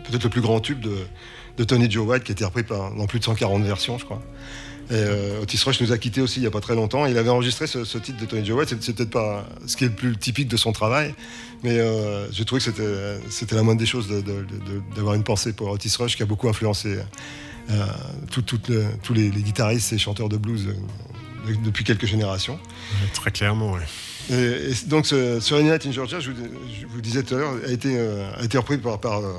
peut-être 0.04 0.23
le 0.23 0.30
plus 0.32 0.41
grand 0.41 0.60
tube 0.60 0.80
de, 0.80 1.63
Tony 1.63 1.88
Joe 1.88 2.08
White 2.08 2.23
qui 2.23 2.32
a 2.32 2.34
été 2.34 2.43
repris 2.43 2.63
par, 2.63 2.95
dans 2.95 3.06
plus 3.06 3.19
de 3.19 3.25
140 3.25 3.63
versions 3.63 3.99
je 3.99 4.06
crois. 4.06 4.23
Et, 4.89 4.93
euh, 4.95 5.43
Otis 5.43 5.62
Rush 5.63 5.82
nous 5.82 5.91
a 5.91 5.99
quittés 5.99 6.19
aussi 6.19 6.39
il 6.39 6.41
n'y 6.41 6.47
a 6.47 6.51
pas 6.51 6.62
très 6.62 6.73
longtemps. 6.73 7.06
Il 7.06 7.15
avait 7.19 7.30
enregistré 7.30 7.67
ce, 7.67 7.97
titre 7.99 8.19
de 8.19 8.25
Tony 8.25 8.43
Joe 8.43 8.58
White. 8.58 8.75
C'est- 8.82 8.93
peut-être 8.93 9.12
pas 9.12 9.47
ce 9.67 9.77
qui 9.77 9.84
est 9.84 9.89
le 9.89 9.93
plus 9.93 10.17
typique 10.17 10.47
de 10.47 10.58
son 10.58 10.71
travail, 10.71 11.13
mais 11.62 11.77
euh, 11.77 12.27
j'ai 12.32 12.43
trouvé 12.45 12.60
que 12.60 13.19
c'était 13.30 13.56
la 13.56 13.62
moindre 13.62 13.80
des 13.80 13.86
choses 13.86 14.08
d'avoir 14.95 15.13
une 15.13 15.23
pensée 15.23 15.54
pour 15.54 15.69
Otis 15.69 15.95
Rush 15.95 16.17
qui 16.17 16.23
a 16.23 16.25
beaucoup 16.25 16.49
influencé 16.49 16.97
euh, 17.69 17.86
tous 18.32 19.13
les, 19.13 19.30
guitaristes 19.30 19.93
et 19.93 19.99
chanteurs 19.99 20.27
de 20.27 20.38
blues 20.38 20.73
de- 21.47 21.56
depuis 21.65 21.84
quelques 21.84 22.06
générations. 22.06 22.60
Très 23.13 23.32
clairement, 23.32 23.73
ouais. 23.73 23.82
Et, 24.30 24.69
et 24.71 24.73
donc 24.88 25.06
ce, 25.08 25.39
ce 25.39 25.54
Rainy 25.54 25.69
Night 25.71 25.86
in 25.88 25.91
Georgia, 25.91 26.19
je 26.19 26.32
vous, 26.32 26.38
je 26.82 26.86
vous 26.86 27.01
disais 27.01 27.23
tout 27.23 27.36
à 27.36 27.38
l'heure, 27.39 27.54
a 27.67 27.71
été, 27.71 27.95
euh, 27.97 28.30
a 28.38 28.43
été 28.43 28.58
repris 28.58 28.77
par, 28.77 28.99
par, 28.99 29.19
euh, 29.19 29.34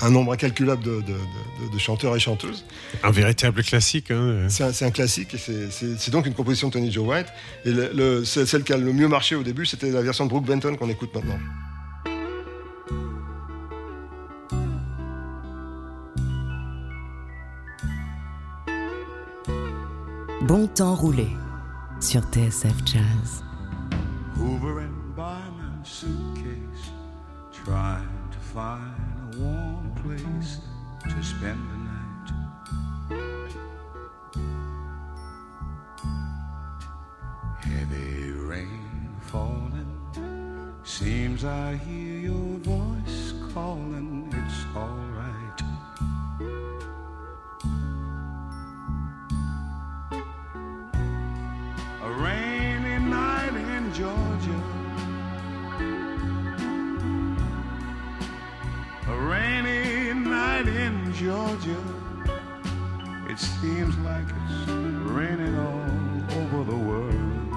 un 0.00 0.10
nombre 0.10 0.32
incalculable 0.32 0.82
de, 0.82 0.96
de- 1.00 1.02
de- 1.02 1.72
de 1.72 1.78
chanteurs 1.78 2.14
et 2.16 2.20
chanteuses. 2.20 2.64
Un 3.02 3.10
véritable 3.10 3.62
classique. 3.64 4.10
hein. 4.10 4.46
C'est 4.48 4.82
un, 4.84 4.90
classique 4.90 5.34
et 5.34 5.38
c'est- 5.70 6.10
donc 6.10 6.26
une 6.26 6.34
composition 6.34 6.68
de 6.68 6.72
Tony 6.74 6.92
Joe 6.92 7.06
White. 7.06 7.26
Et 7.64 7.70
le- 7.70 7.90
le- 7.94 8.24
c'est- 8.24 8.46
celle 8.46 8.62
qui 8.64 8.72
a 8.72 8.76
le 8.76 8.92
mieux 8.92 9.08
marché 9.08 9.34
au 9.34 9.42
début, 9.42 9.66
c'était 9.66 9.90
la 9.90 10.02
version 10.02 10.24
de 10.24 10.30
Brooke 10.30 10.44
Benton 10.46 10.76
qu'on 10.76 10.88
écoute 10.90 11.14
maintenant. 11.14 11.38
Bon 20.48 20.66
temps 20.66 20.94
roulé 20.94 21.28
sur 22.00 22.22
TSF 22.22 22.82
Jazz. 22.86 23.44
Hovering 24.34 25.12
by 25.14 25.42
my 25.58 25.84
suitcase, 25.84 26.90
trying 27.52 28.08
to 28.30 28.38
find 28.38 28.94
a 29.34 29.36
warm 29.38 29.92
place 30.02 30.60
to 31.04 31.22
spend 31.22 31.60
the 31.68 31.76
night. 31.84 32.32
Heavy 37.60 38.30
rain 38.32 39.10
falling, 39.20 40.00
seems 40.82 41.44
I 41.44 41.76
hear 41.76 42.17
Georgia. 53.98 54.62
A 59.08 59.16
rainy 59.16 60.14
night 60.14 60.68
in 60.68 61.12
Georgia. 61.14 61.82
It 63.28 63.40
seems 63.40 63.98
like 63.98 64.24
it's 64.28 64.70
raining 64.70 65.58
all 65.58 66.38
over 66.38 66.62
the 66.70 66.76
world. 66.76 67.48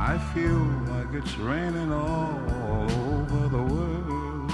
I 0.00 0.16
feel 0.32 0.64
like 0.94 1.12
it's 1.12 1.36
raining 1.36 1.92
all 1.92 2.40
over 3.04 3.48
the 3.56 3.62
world. 3.74 4.50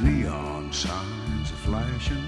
Neon 0.00 0.72
signs 0.72 1.52
are 1.52 1.62
flashing, 1.68 2.24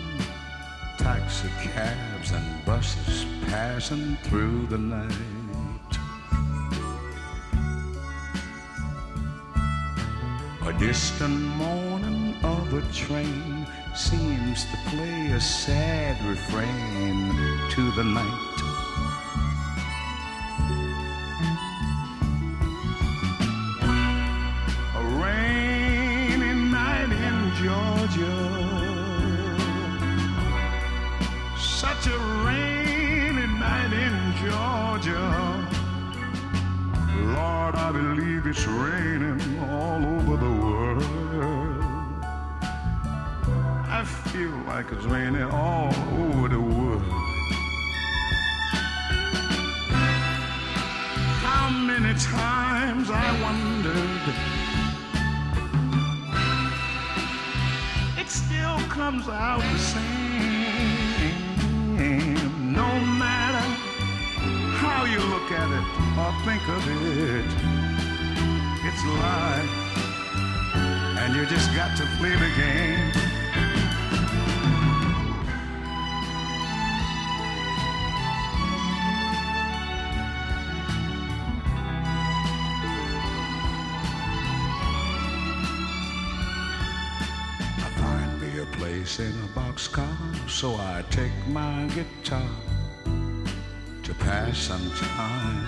taxi 1.02 1.48
cabs 1.60 2.30
and 2.30 2.64
buses 2.64 3.26
passing 3.46 4.16
through 4.22 4.66
the 4.66 4.78
night. 4.78 5.12
A 10.64 10.72
distant 10.78 11.40
moaning 11.56 12.34
of 12.44 12.72
a 12.72 12.82
train 12.92 13.66
seems 13.96 14.64
to 14.66 14.76
play 14.90 15.32
a 15.32 15.40
sad 15.40 16.24
refrain 16.24 17.34
to 17.70 17.90
the 17.92 18.04
night. 18.04 18.71
Place 89.12 89.26
in 89.26 89.32
a 89.44 89.48
boxcar, 89.58 90.16
so 90.48 90.74
I 90.76 91.04
take 91.10 91.32
my 91.48 91.88
guitar 91.94 92.48
to 94.02 94.14
pass 94.14 94.58
some 94.58 94.90
time. 94.92 95.66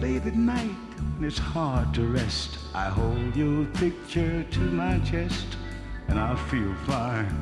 Late 0.00 0.26
at 0.26 0.36
night, 0.36 0.76
when 1.16 1.28
it's 1.28 1.38
hard 1.38 1.94
to 1.94 2.06
rest, 2.06 2.58
I 2.74 2.88
hold 2.88 3.36
your 3.36 3.64
picture 3.66 4.42
to 4.42 4.60
my 4.60 4.98
chest, 5.00 5.46
and 6.08 6.18
I 6.18 6.34
feel 6.50 6.74
fine. 6.86 7.34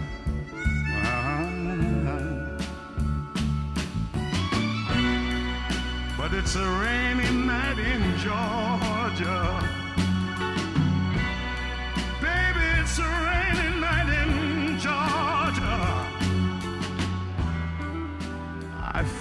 But 6.19 6.35
it's 6.35 6.57
a 6.57 6.67
rainy 6.81 7.02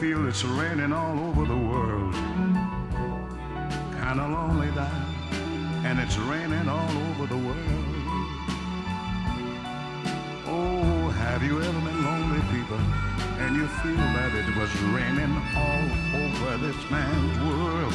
feel 0.02 0.28
it's 0.28 0.44
raining 0.44 0.92
all 0.92 1.20
over 1.28 1.46
the 1.46 1.56
world. 1.56 2.12
Kinda 4.02 4.26
lonely 4.36 4.72
now, 4.72 4.90
and 5.86 6.00
it's 6.00 6.18
raining 6.18 6.68
all 6.68 6.94
over 7.08 7.28
the 7.28 7.38
world. 7.38 7.86
Oh, 10.48 11.10
have 11.22 11.44
you 11.44 11.62
ever 11.62 11.82
been 11.88 12.04
lonely, 12.04 12.42
people? 12.50 12.82
And 13.42 13.56
you 13.56 13.68
feel 13.84 14.08
that 14.18 14.32
it 14.42 14.48
was 14.58 14.72
raining 14.98 15.34
all 15.66 15.86
over 16.24 16.58
this 16.66 16.82
man's 16.90 17.38
world. 17.46 17.94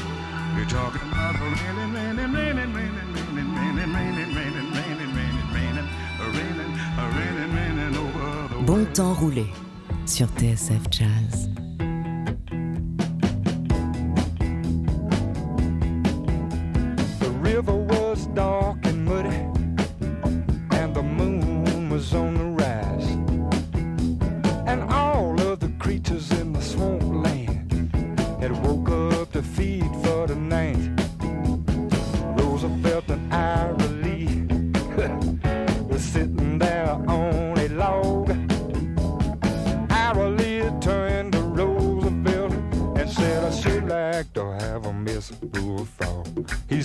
You're 0.55 0.71
talking 0.79 1.03
about 1.11 1.35
raining, 1.41 1.91
raining, 1.93 2.33
raining, 2.39 2.73
raining, 2.73 3.09
raining, 3.27 3.51
raining, 3.67 3.91
raining, 3.97 4.31
raining, 4.39 4.71
raining, 4.71 4.71
raining, 4.79 5.11
raining, 5.57 5.89
raining, 6.37 6.71
raining, 7.19 7.51
raining 7.59 7.97
over 7.97 8.55
the 8.55 8.63
Bon 8.65 8.85
temps 8.95 9.13
roulé 9.13 9.47
sur 10.07 10.29
TSF 10.39 10.87
Jazz. 10.89 11.56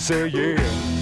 say 0.02 0.26
yeah. 0.26 1.01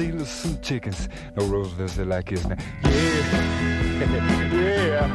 Out 0.00 0.06
and 0.06 0.16
steal 0.16 0.22
us 0.22 0.30
some 0.30 0.60
chickens. 0.60 1.08
No, 1.36 1.46
Roosevelt 1.46 1.90
said 1.90 2.06
like 2.06 2.30
this 2.30 2.44
now. 2.46 2.56
Yeah, 2.84 2.90
yeah. 4.52 5.08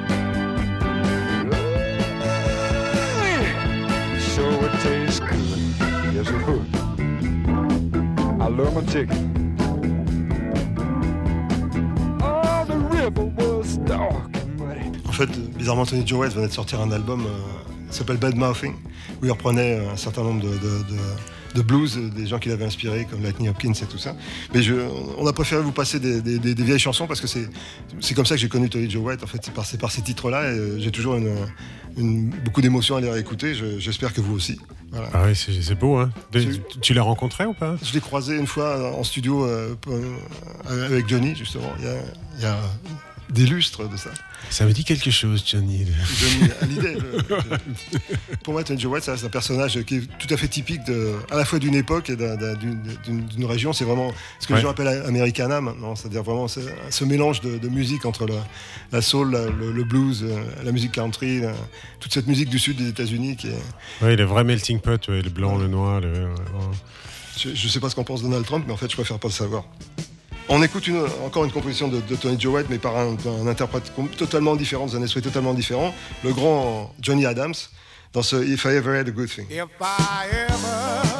Sure 4.20 4.66
it 4.66 4.72
tastes 4.82 5.20
good. 5.20 5.60
Yes, 6.14 6.30
it 6.30 6.48
would. 6.48 6.68
I 8.42 8.48
love 8.48 8.74
my 8.76 8.82
chicken. 8.92 9.30
Oh, 12.22 12.66
the 12.66 12.78
river 12.78 13.26
was 13.26 13.78
dark 13.78 14.36
and 14.36 14.60
muddy. 14.60 14.92
En 15.06 15.12
fait, 15.12 15.30
bizarrement, 15.58 15.86
Tony 15.86 16.06
Joe 16.06 16.20
White 16.20 16.34
venait 16.34 16.48
de 16.48 16.54
sortir 16.54 16.82
un 16.82 16.92
album 16.92 17.26
euh, 17.26 17.73
qui 17.94 18.00
s'appelle 18.00 18.18
Bad 18.18 18.36
Mouthing, 18.36 18.74
où 19.22 19.26
il 19.26 19.32
reprenait 19.32 19.80
euh, 19.80 19.92
un 19.94 19.98
certain 19.98 20.24
nombre 20.24 20.42
de, 20.44 20.50
de- 20.50 20.84
de- 20.90 21.56
de 21.56 21.62
blues, 21.62 21.98
euh, 21.98 22.10
des 22.10 22.26
gens 22.26 22.40
qui 22.40 22.50
l'avaient 22.50 22.66
inspiré, 22.66 23.06
comme 23.10 23.22
Lightning 23.22 23.48
Hopkins 23.50 23.74
et 23.74 23.86
tout 23.86 24.00
ça. 24.00 24.16
Mais 24.54 24.64
je, 24.64 24.74
on 25.20 25.28
a 25.28 25.34
préféré 25.34 25.62
vous 25.62 25.72
passer 25.72 26.00
des, 26.00 26.20
des- 26.22 26.40
des- 26.40 26.56
des 26.56 26.64
vieilles 26.64 26.80
chansons 26.80 27.06
parce 27.06 27.22
que 27.22 27.28
c'est 27.28 27.48
comme 28.16 28.26
ça 28.26 28.34
que 28.36 28.42
j'ai 28.42 28.50
connu 28.50 28.70
Tony 28.70 28.90
Joe 28.90 29.04
White. 29.04 29.24
En 29.24 29.28
fait, 29.28 29.40
c'est 29.44 29.54
par, 29.54 29.66
par 29.80 29.92
ces 29.92 30.02
titres-là. 30.02 30.52
Et 30.52 30.58
euh, 30.58 30.80
j'ai 30.80 30.90
toujours 30.92 31.16
une, 31.16 31.32
une- 31.96 32.30
beaucoup 32.44 32.62
d'émotions 32.62 32.96
à 32.96 33.02
les 33.02 33.10
réécouter. 33.12 33.54
Je- 33.54 33.78
J'espère 33.80 34.14
que 34.14 34.22
vous 34.22 34.34
aussi. 34.36 34.60
Voilà. 34.92 35.10
Ah 35.14 35.24
oui, 35.28 35.36
c'est 35.36 35.76
beau, 35.78 35.98
hein. 35.98 36.10
Tu- 36.32 36.60
tu 36.82 36.94
l'as 36.96 37.02
rencontré 37.04 37.46
ou 37.46 37.54
pas? 37.54 37.76
Je 37.84 37.94
l'ai 37.94 38.00
croisé 38.02 38.36
une 38.38 38.48
fois 38.48 38.96
en 38.98 39.04
studio 39.04 39.44
euh, 39.46 39.76
avec 40.68 41.08
Johnny, 41.08 41.36
justement. 41.36 41.72
Il 41.80 41.86
y 41.86 41.88
a, 41.88 41.96
il 42.38 42.44
y 42.44 42.46
a 42.46 42.58
des 43.34 43.46
lustres 43.46 43.88
de 43.90 43.98
ça. 43.98 44.10
Ça 44.50 44.66
me 44.66 44.72
dit 44.74 44.84
quelque 44.84 45.10
chose, 45.10 45.44
Johnny. 45.46 45.86
Johnny 46.20 46.52
Hallyday. 46.62 46.94
le- 46.96 48.38
Pour 48.44 48.54
moi, 48.54 48.64
Tony 48.64 48.86
White, 48.86 49.06
reste 49.06 49.24
un 49.26 49.30
personnage 49.30 49.82
qui 49.84 49.96
est 49.96 50.02
tout 50.20 50.32
à 50.34 50.38
fait 50.38 50.48
typique 50.48 50.84
de, 50.86 51.14
à 51.32 51.38
la 51.38 51.46
fois 51.46 51.60
d'une 51.60 51.76
époque 51.76 52.10
et 52.10 52.16
d'un- 52.16 52.36
d'un- 52.36 52.54
d'une 52.56 53.46
région. 53.46 53.74
C'est 53.74 53.86
vraiment 53.86 54.12
ce 54.40 54.48
que 54.48 54.54
Ouais. 54.54 54.60
les 54.60 54.64
gens 54.64 54.72
appellent 54.72 55.04
Americana 55.06 55.62
maintenant, 55.62 55.96
c'est-à-dire 55.96 56.24
vraiment 56.24 56.48
ce, 56.48 56.60
ce 56.90 57.04
mélange 57.06 57.42
de, 57.42 57.58
de 57.58 57.68
musique 57.70 58.06
entre 58.06 58.26
la, 58.28 58.36
la 58.92 59.02
soul, 59.02 59.32
la- 59.32 59.46
le, 59.46 59.72
le 59.72 59.84
blues, 59.84 60.24
euh, 60.24 60.44
la 60.64 60.72
musique 60.72 60.92
country, 60.92 61.40
la- 61.42 61.54
toute 62.00 62.14
cette 62.14 62.28
musique 62.28 62.50
du 62.50 62.60
sud 62.60 62.78
des 62.78 62.90
États-Unis 62.90 63.36
qui 63.38 63.48
est. 63.48 63.62
Oui, 64.02 64.16
le 64.16 64.24
vrai 64.26 64.44
melting 64.44 64.80
pot, 64.80 65.08
ouais, 65.08 65.22
le 65.22 65.30
blanc, 65.30 65.58
le 65.58 65.68
noir. 65.68 66.02
Le... 66.02 66.12
ouais. 66.26 66.76
Je 67.38 67.50
ne 67.50 67.56
sais 67.56 67.80
pas 67.80 67.90
ce 67.90 67.96
qu'en 67.96 68.04
pense 68.04 68.22
Donald 68.22 68.46
Trump, 68.46 68.64
mais 68.68 68.74
en 68.74 68.78
fait, 68.78 68.90
je 68.92 68.96
préfère 68.96 69.18
pas 69.18 69.28
le 69.30 69.34
savoir. 69.34 69.64
On 70.50 70.62
écoute 70.62 70.90
encore 71.26 71.46
une 71.46 71.52
composition 71.52 71.88
de, 71.88 72.02
de 72.02 72.16
Tony 72.16 72.40
Joe 72.40 72.56
White, 72.56 72.68
mais 72.70 72.78
par 72.78 72.98
un, 72.98 73.16
un 73.26 73.48
interprète 73.48 73.92
totalement 74.18 74.56
différent, 74.56 74.86
dans 74.86 74.98
un 74.98 75.04
esprit 75.04 75.22
totalement 75.22 75.54
différent, 75.54 75.94
le 76.24 76.34
grand 76.34 76.94
Johnny 77.02 77.26
Adams, 77.26 77.54
dans 78.12 78.22
ce 78.22 78.36
If 78.36 78.66
I 78.66 78.76
Ever 78.76 78.98
Had 79.00 79.08
a 79.08 79.12
Good 79.12 79.30
Thing. 79.30 79.46
If 79.50 79.68
I 79.82 80.28
ever. 80.32 81.14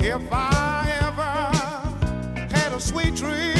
If 0.00 0.32
I 0.32 0.90
ever 1.02 2.48
had 2.54 2.72
a 2.72 2.80
sweet 2.80 3.14
dream, 3.14 3.57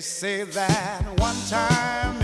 They 0.00 0.04
say 0.04 0.42
that 0.44 1.02
one 1.20 1.36
time 1.50 2.19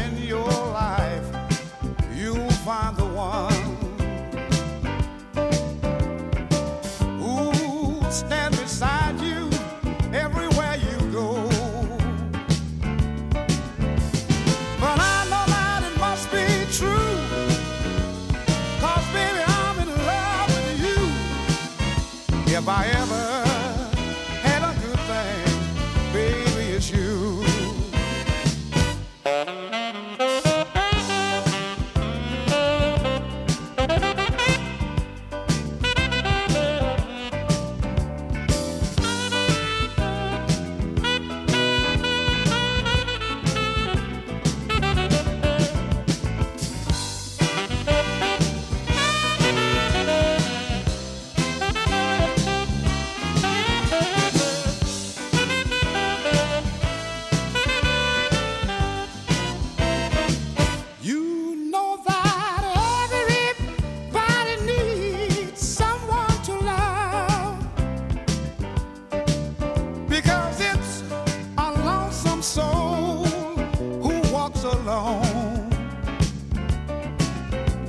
alone. 74.66 75.70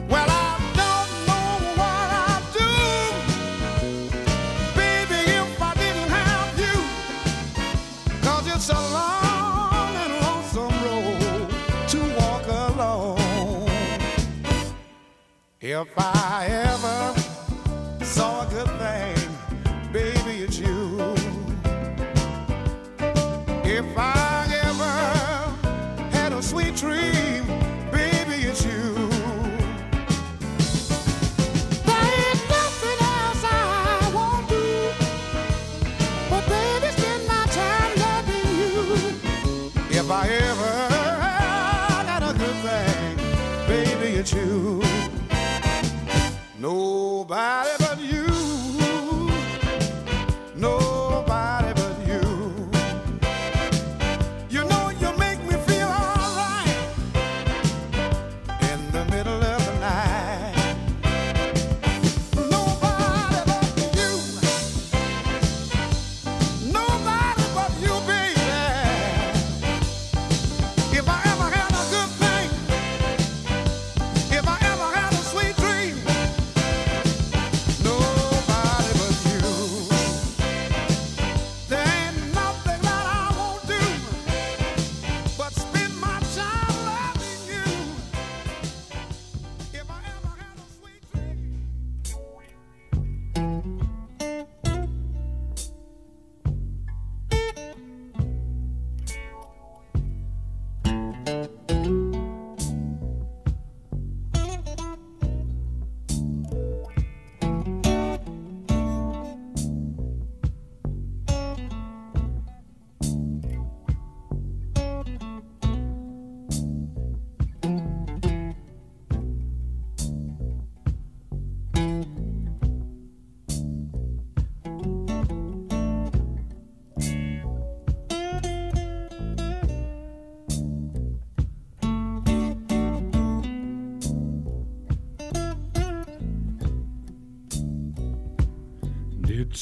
Well, 0.08 0.30
I 0.30 0.50
don't 0.82 1.12
know 1.28 1.52
what 1.80 2.08
I'd 2.28 2.46
do, 2.60 2.72
baby, 4.76 5.20
if 5.42 5.62
I 5.62 5.74
didn't 5.74 6.10
have 6.20 6.54
you. 6.64 6.78
Cause 8.22 8.46
it's 8.54 8.70
a 8.70 8.82
long 8.98 9.92
and 10.04 10.14
lonesome 10.26 10.78
road 10.86 11.50
to 11.92 12.00
walk 12.20 12.46
alone. 12.48 13.70
If 15.60 15.90
I 15.98 16.48
ever 16.50 17.07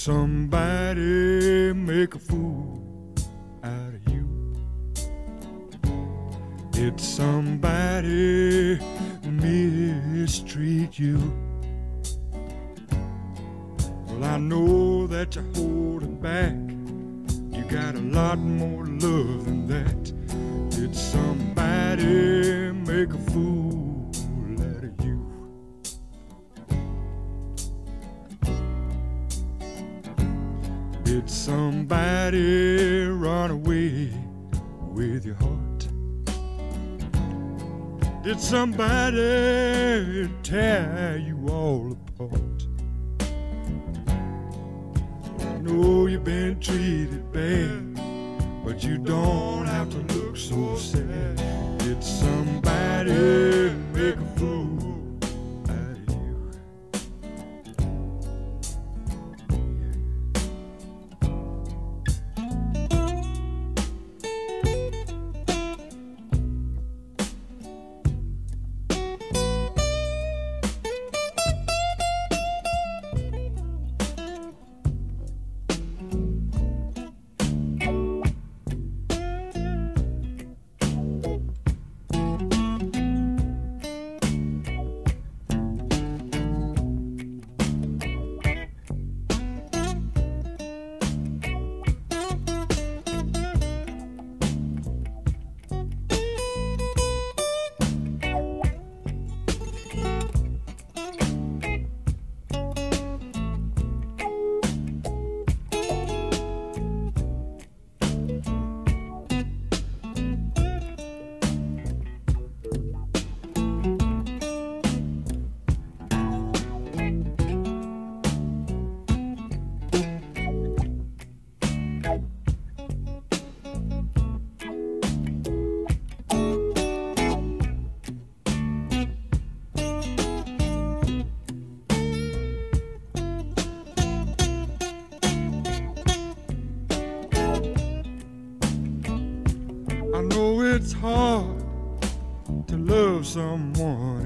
somebody 0.05 1.73
make 1.73 2.13
a 2.13 2.19
fool 2.19 2.79
out 3.63 3.91
of 3.91 4.13
you? 4.13 4.53
Did 6.69 6.99
somebody 7.01 8.79
mistreat 9.23 10.99
you? 10.99 11.17
Well, 14.07 14.25
I 14.25 14.37
know 14.37 15.07
that 15.07 15.33
you're 15.33 15.51
holding 15.55 16.17
back. 16.21 16.53
You 17.57 17.63
got 17.63 17.95
a 17.95 18.01
lot 18.01 18.37
more 18.37 18.85
love 18.85 19.45
than 19.45 19.65
that. 19.69 19.94
Somebody 38.45 40.29
tear 40.43 41.17
you 41.17 41.35
all 41.49 41.93
apart? 41.93 42.67
I 45.39 45.57
know 45.61 46.05
you've 46.05 46.23
been 46.23 46.59
treated 46.59 47.31
bad, 47.33 47.95
but 48.63 48.83
you 48.83 48.99
don't 48.99 49.65
have 49.65 49.89
to 49.89 49.97
look 50.13 50.37
so 50.37 50.75
sad. 50.75 51.37
Did 51.79 52.03
somebody 52.03 53.73
make 53.95 54.17
a 54.17 54.25
fool 54.37 54.64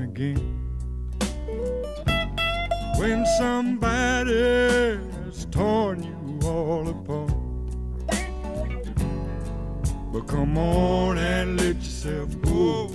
again 0.02 0.60
when 2.98 3.26
somebody's 3.38 4.30
torn 5.52 6.04
you 6.04 6.40
all 6.48 6.90
apart. 6.90 7.32
But 10.12 10.28
come 10.28 10.58
on 10.58 11.18
and 11.18 11.58
let 11.62 11.76
yourself 11.78 12.30
go 12.42 12.88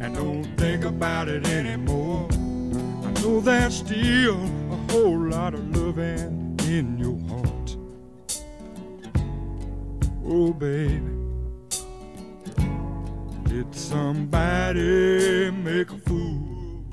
and 0.00 0.14
don't 0.14 0.44
think 0.56 0.84
about 0.84 1.28
it 1.28 1.46
anymore. 1.46 2.28
I 2.32 3.12
know 3.22 3.40
there's 3.40 3.76
still 3.76 4.40
a 4.72 4.76
whole 4.92 5.18
lot 5.18 5.54
of 5.54 5.76
loving 5.76 6.58
in 6.64 6.98
your 6.98 7.18
heart. 7.28 7.76
Oh, 10.26 10.52
baby. 10.52 11.19
Did 13.50 13.74
somebody 13.74 15.50
make 15.50 15.90
a 15.90 15.98
fool 16.06 16.84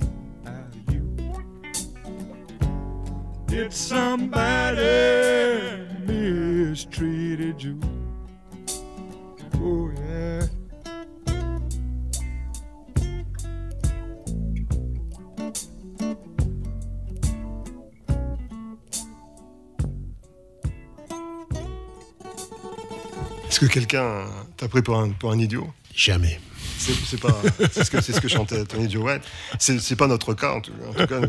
out 0.47 0.73
of 0.73 0.91
you? 0.91 1.03
Did 3.45 3.71
somebody 3.71 4.81
mistreated 6.07 7.61
you? 7.61 7.79
Oh 9.61 9.91
yeah. 9.97 10.47
Est-ce 23.47 23.59
que 23.59 23.67
quelqu'un 23.67 24.25
t'a 24.57 24.67
pris 24.67 24.81
pour 24.81 24.97
un, 24.97 25.11
pour 25.11 25.31
un 25.31 25.37
idiot? 25.37 25.67
Jamais. 25.97 26.39
C'est 26.77 26.93
ce 26.93 27.89
que 27.89 28.01
ce 28.01 28.21
que 28.21 28.27
chantait 28.27 28.63
Tony 28.65 28.89
Joe 28.89 29.03
White. 29.03 29.23
C'est 29.57 29.95
pas 29.95 30.05
notre 30.05 30.35
cas 30.35 30.53
en 30.53 30.61
tout, 30.61 30.71
cas. 30.95 31.19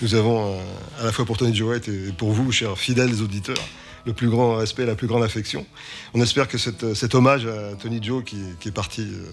Nous, 0.00 0.14
avons 0.14 0.54
euh, 0.54 0.62
à 1.00 1.04
la 1.04 1.12
fois 1.12 1.26
pour 1.26 1.36
Tony 1.36 1.54
Joe 1.54 1.72
White 1.72 1.88
et 1.88 2.12
pour 2.16 2.32
vous, 2.32 2.50
chers 2.50 2.78
fidèles 2.78 3.20
auditeurs, 3.20 3.62
le 4.06 4.14
plus 4.14 4.30
grand 4.30 4.56
respect, 4.56 4.86
la 4.86 4.94
plus 4.94 5.06
grande 5.06 5.22
affection. 5.22 5.66
On 6.14 6.22
espère 6.22 6.48
que 6.48 6.56
cet 6.56 7.14
hommage 7.14 7.44
à 7.44 7.76
Tony 7.76 8.02
Joe 8.02 8.24
qui, 8.24 8.38
est 8.64 8.72
parti 8.72 9.02
euh, 9.02 9.26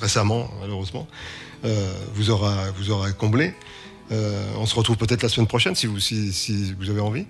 récemment, 0.00 0.50
malheureusement, 0.60 1.06
euh, 1.64 1.94
vous 2.14 2.30
aura 2.30 3.12
comblé. 3.16 3.54
On 4.10 4.66
se 4.66 4.74
retrouve 4.74 4.96
peut-être 4.96 5.22
la 5.22 5.28
semaine 5.28 5.46
prochaine 5.46 5.76
si 5.76 5.86
vous 5.86 6.90
avez 6.90 7.00
envie. 7.00 7.26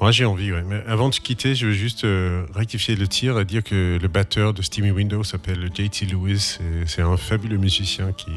Moi, 0.00 0.12
j'ai 0.12 0.24
envie, 0.24 0.52
ouais. 0.52 0.62
Mais 0.64 0.80
avant 0.86 1.08
de 1.08 1.14
se 1.14 1.20
quitter, 1.20 1.56
je 1.56 1.66
veux 1.66 1.72
juste 1.72 2.04
euh, 2.04 2.44
rectifier 2.54 2.94
le 2.94 3.08
tir 3.08 3.36
et 3.40 3.44
dire 3.44 3.64
que 3.64 3.98
le 4.00 4.08
batteur 4.08 4.54
de 4.54 4.62
Steamy 4.62 4.92
Window 4.92 5.24
s'appelle 5.24 5.68
JT 5.74 6.06
Lewis. 6.06 6.58
C'est 6.86 7.02
un 7.02 7.16
fabuleux 7.16 7.56
musicien 7.56 8.12
qui 8.12 8.30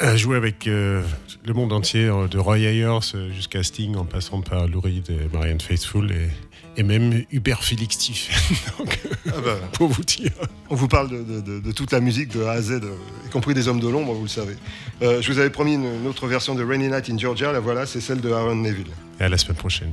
a 0.00 0.16
joué 0.16 0.34
avec 0.36 0.66
euh, 0.66 1.02
le 1.44 1.52
monde 1.52 1.74
entier, 1.74 2.04
euh, 2.06 2.26
de 2.26 2.38
Roy 2.38 2.60
Ayers 2.60 2.98
jusqu'à 3.34 3.62
Sting, 3.62 3.96
en 3.96 4.06
passant 4.06 4.40
par 4.40 4.66
Lou 4.66 4.80
Reed 4.80 5.10
et 5.10 5.28
Marianne 5.30 5.60
Faithfull, 5.60 6.10
et, 6.10 6.28
et 6.78 6.82
même 6.82 7.22
Hubert 7.32 7.62
Félix 7.62 7.96
Stephen. 7.98 8.34
Donc, 8.78 8.98
Ah 9.26 9.40
bah, 9.44 9.58
pour 9.74 9.88
vous 9.88 10.04
dire. 10.04 10.32
On 10.70 10.74
vous 10.74 10.88
parle 10.88 11.10
de, 11.10 11.22
de- 11.22 11.40
de- 11.42 11.60
de 11.60 11.72
toute 11.72 11.92
la 11.92 12.00
musique 12.00 12.28
de 12.34 12.42
A 12.44 12.52
à 12.52 12.62
Z, 12.62 12.80
y 13.26 13.30
compris 13.30 13.52
des 13.52 13.68
hommes 13.68 13.80
de 13.80 13.88
l'ombre, 13.88 14.14
vous 14.14 14.22
le 14.22 14.28
savez. 14.28 14.54
Euh, 15.02 15.20
je 15.20 15.30
vous 15.30 15.38
avais 15.38 15.50
promis 15.50 15.74
une, 15.74 15.84
une 15.84 16.06
autre 16.06 16.26
version 16.26 16.54
de 16.54 16.64
Rainy 16.64 16.88
Night 16.88 17.10
in 17.10 17.18
Georgia, 17.18 17.52
la 17.52 17.60
voilà, 17.60 17.84
c'est 17.84 18.00
celle 18.00 18.22
de 18.22 18.30
Aaron 18.32 18.56
Neville. 18.56 18.86
Et 19.20 19.24
à 19.24 19.28
la 19.28 19.36
semaine 19.36 19.56
prochaine. 19.58 19.92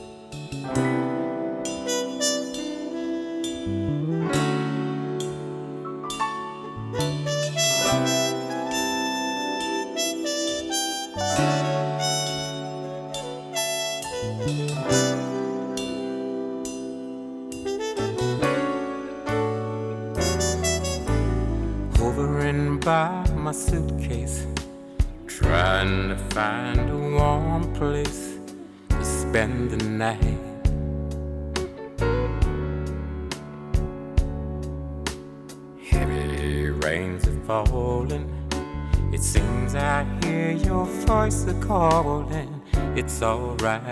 It's 43.21 43.27
alright. 43.27 43.83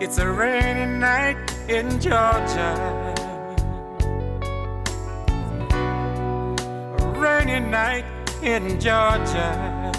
It's 0.00 0.16
a 0.16 0.26
rainy 0.26 0.86
night 0.98 1.36
in 1.68 2.00
Georgia. 2.00 3.12
A 6.98 7.18
rainy 7.18 7.60
night 7.60 8.06
in 8.42 8.80
Georgia. 8.80 9.92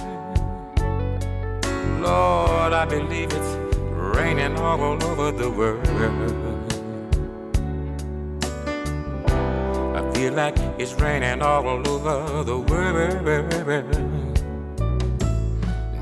Lord, 2.02 2.74
I 2.74 2.86
believe 2.90 3.34
it's 3.34 3.56
raining 4.18 4.58
all 4.58 5.04
over 5.04 5.32
the 5.32 5.52
world. 5.52 6.47
I 10.40 10.52
it's 10.78 10.94
raining 10.94 11.42
all 11.42 11.68
over 11.68 12.44
the 12.44 12.60
world. 12.60 13.28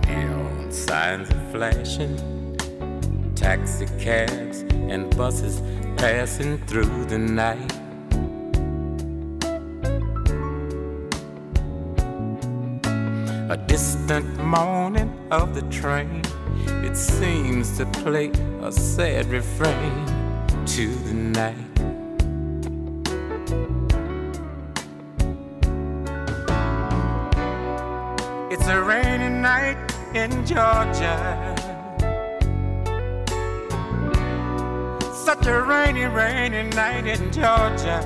Neon 0.07 0.71
signs 0.71 1.31
are 1.31 1.51
flashing, 1.51 2.17
taxi 3.33 3.86
cabs 3.97 4.65
and 4.71 5.15
buses 5.15 5.61
passing 5.95 6.57
through 6.67 7.05
the 7.05 7.17
night. 7.17 7.71
A 13.49 13.57
distant 13.67 14.38
moaning 14.43 15.13
of 15.31 15.55
the 15.55 15.61
train, 15.71 16.23
it 16.83 16.97
seems 16.97 17.77
to 17.77 17.86
play 17.86 18.31
a 18.61 18.71
sad 18.71 19.27
refrain 19.27 20.05
to 20.65 20.93
the 20.93 21.13
night. 21.13 21.74
In 30.26 30.43
Georgia. 30.43 31.55
Such 35.13 35.45
a 35.45 35.61
rainy, 35.61 36.05
rainy 36.05 36.63
night 36.69 37.05
in 37.05 37.32
Georgia. 37.32 37.99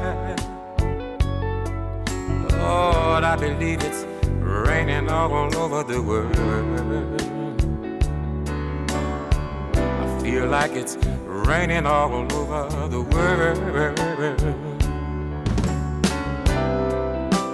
Lord, 2.52 3.24
I 3.24 3.38
believe 3.40 3.82
it's 3.84 4.06
raining 4.42 5.10
all 5.10 5.34
over 5.34 5.84
the 5.84 6.02
world. 6.02 6.36
I 10.04 10.22
feel 10.22 10.48
like 10.48 10.74
it's 10.74 10.98
raining 11.48 11.86
all 11.86 12.14
over 12.14 12.88
the 12.90 13.02
world. 13.02 13.60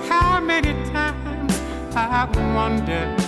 How 0.10 0.40
many 0.40 0.74
times 0.92 1.54
I 1.96 2.26
wonder 2.56 3.25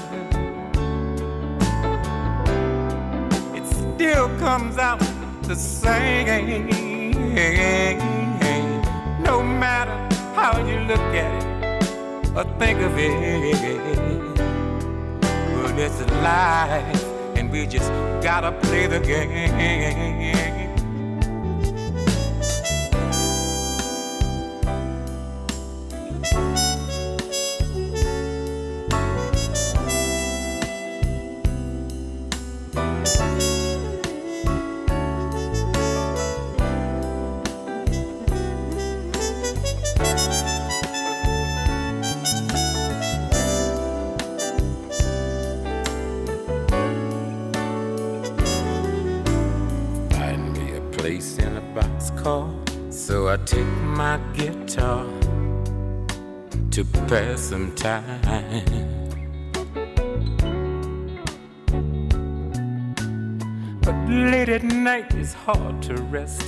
still 4.08 4.30
comes 4.40 4.78
out 4.78 5.00
the 5.42 5.56
same. 5.56 6.68
No 9.22 9.44
matter 9.44 9.98
how 10.34 10.58
you 10.66 10.80
look 10.92 11.08
at 11.24 11.44
it 11.44 12.38
or 12.38 12.46
think 12.58 12.80
of 12.80 12.94
it, 12.98 13.92
but 15.62 15.78
it's 15.78 16.00
life, 16.24 17.04
and 17.36 17.52
we 17.52 17.68
just 17.68 17.90
gotta 18.24 18.54
play 18.54 18.88
the 18.88 19.02
game. 19.02 20.57
Pass 57.08 57.40
some 57.40 57.74
time. 57.76 58.20
But 63.82 63.96
late 64.10 64.50
at 64.50 64.64
night 64.64 65.14
it's 65.14 65.34
hard 65.34 65.82
to 65.84 65.96
rest. 66.12 66.44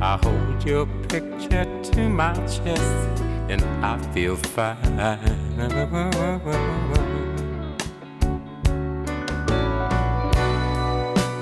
I 0.00 0.16
hold 0.22 0.64
your 0.64 0.86
picture 1.08 1.66
to 1.90 2.08
my 2.08 2.34
chest 2.46 3.22
and 3.48 3.62
I 3.84 3.98
feel 4.12 4.36
fine. 4.36 4.76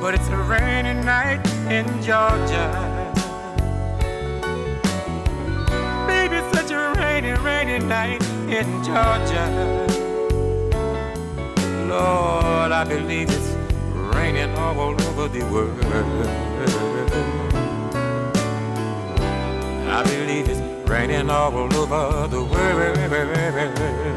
But 0.00 0.14
it's 0.14 0.28
a 0.28 0.36
rainy 0.36 0.94
night 1.04 1.46
in 1.70 1.86
Georgia. 2.02 2.66
Baby, 6.06 6.40
such 6.54 6.70
a 6.70 6.94
rainy, 6.96 7.32
rainy 7.42 7.78
night 7.84 8.23
in 8.64 8.82
Georgia. 8.82 9.44
Lord, 11.88 12.72
I 12.72 12.84
believe 12.84 13.28
it's 13.30 13.56
raining 14.14 14.54
all 14.56 14.80
over 14.80 15.28
the 15.28 15.44
world. 15.52 15.78
I 19.88 20.02
believe 20.02 20.48
it's 20.48 20.60
raining 20.88 21.30
all 21.30 21.56
over 21.56 22.28
the 22.28 22.42
world. 22.42 24.13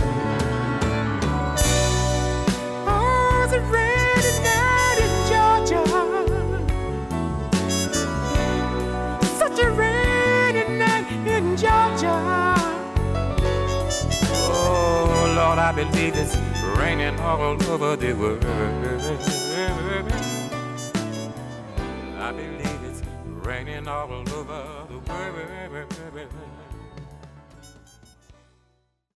I 15.67 15.73
believe 15.73 16.15
it's 16.15 16.33
raining 16.79 17.19
all 17.19 17.41
over 17.41 17.97
the 17.97 18.13
world. 18.13 18.45
I 22.15 22.31
believe 22.31 22.83
it's 22.85 23.01
raining 23.45 23.85
all 23.85 24.13
over 24.13 24.23
the 24.23 24.43
world. 24.43 25.03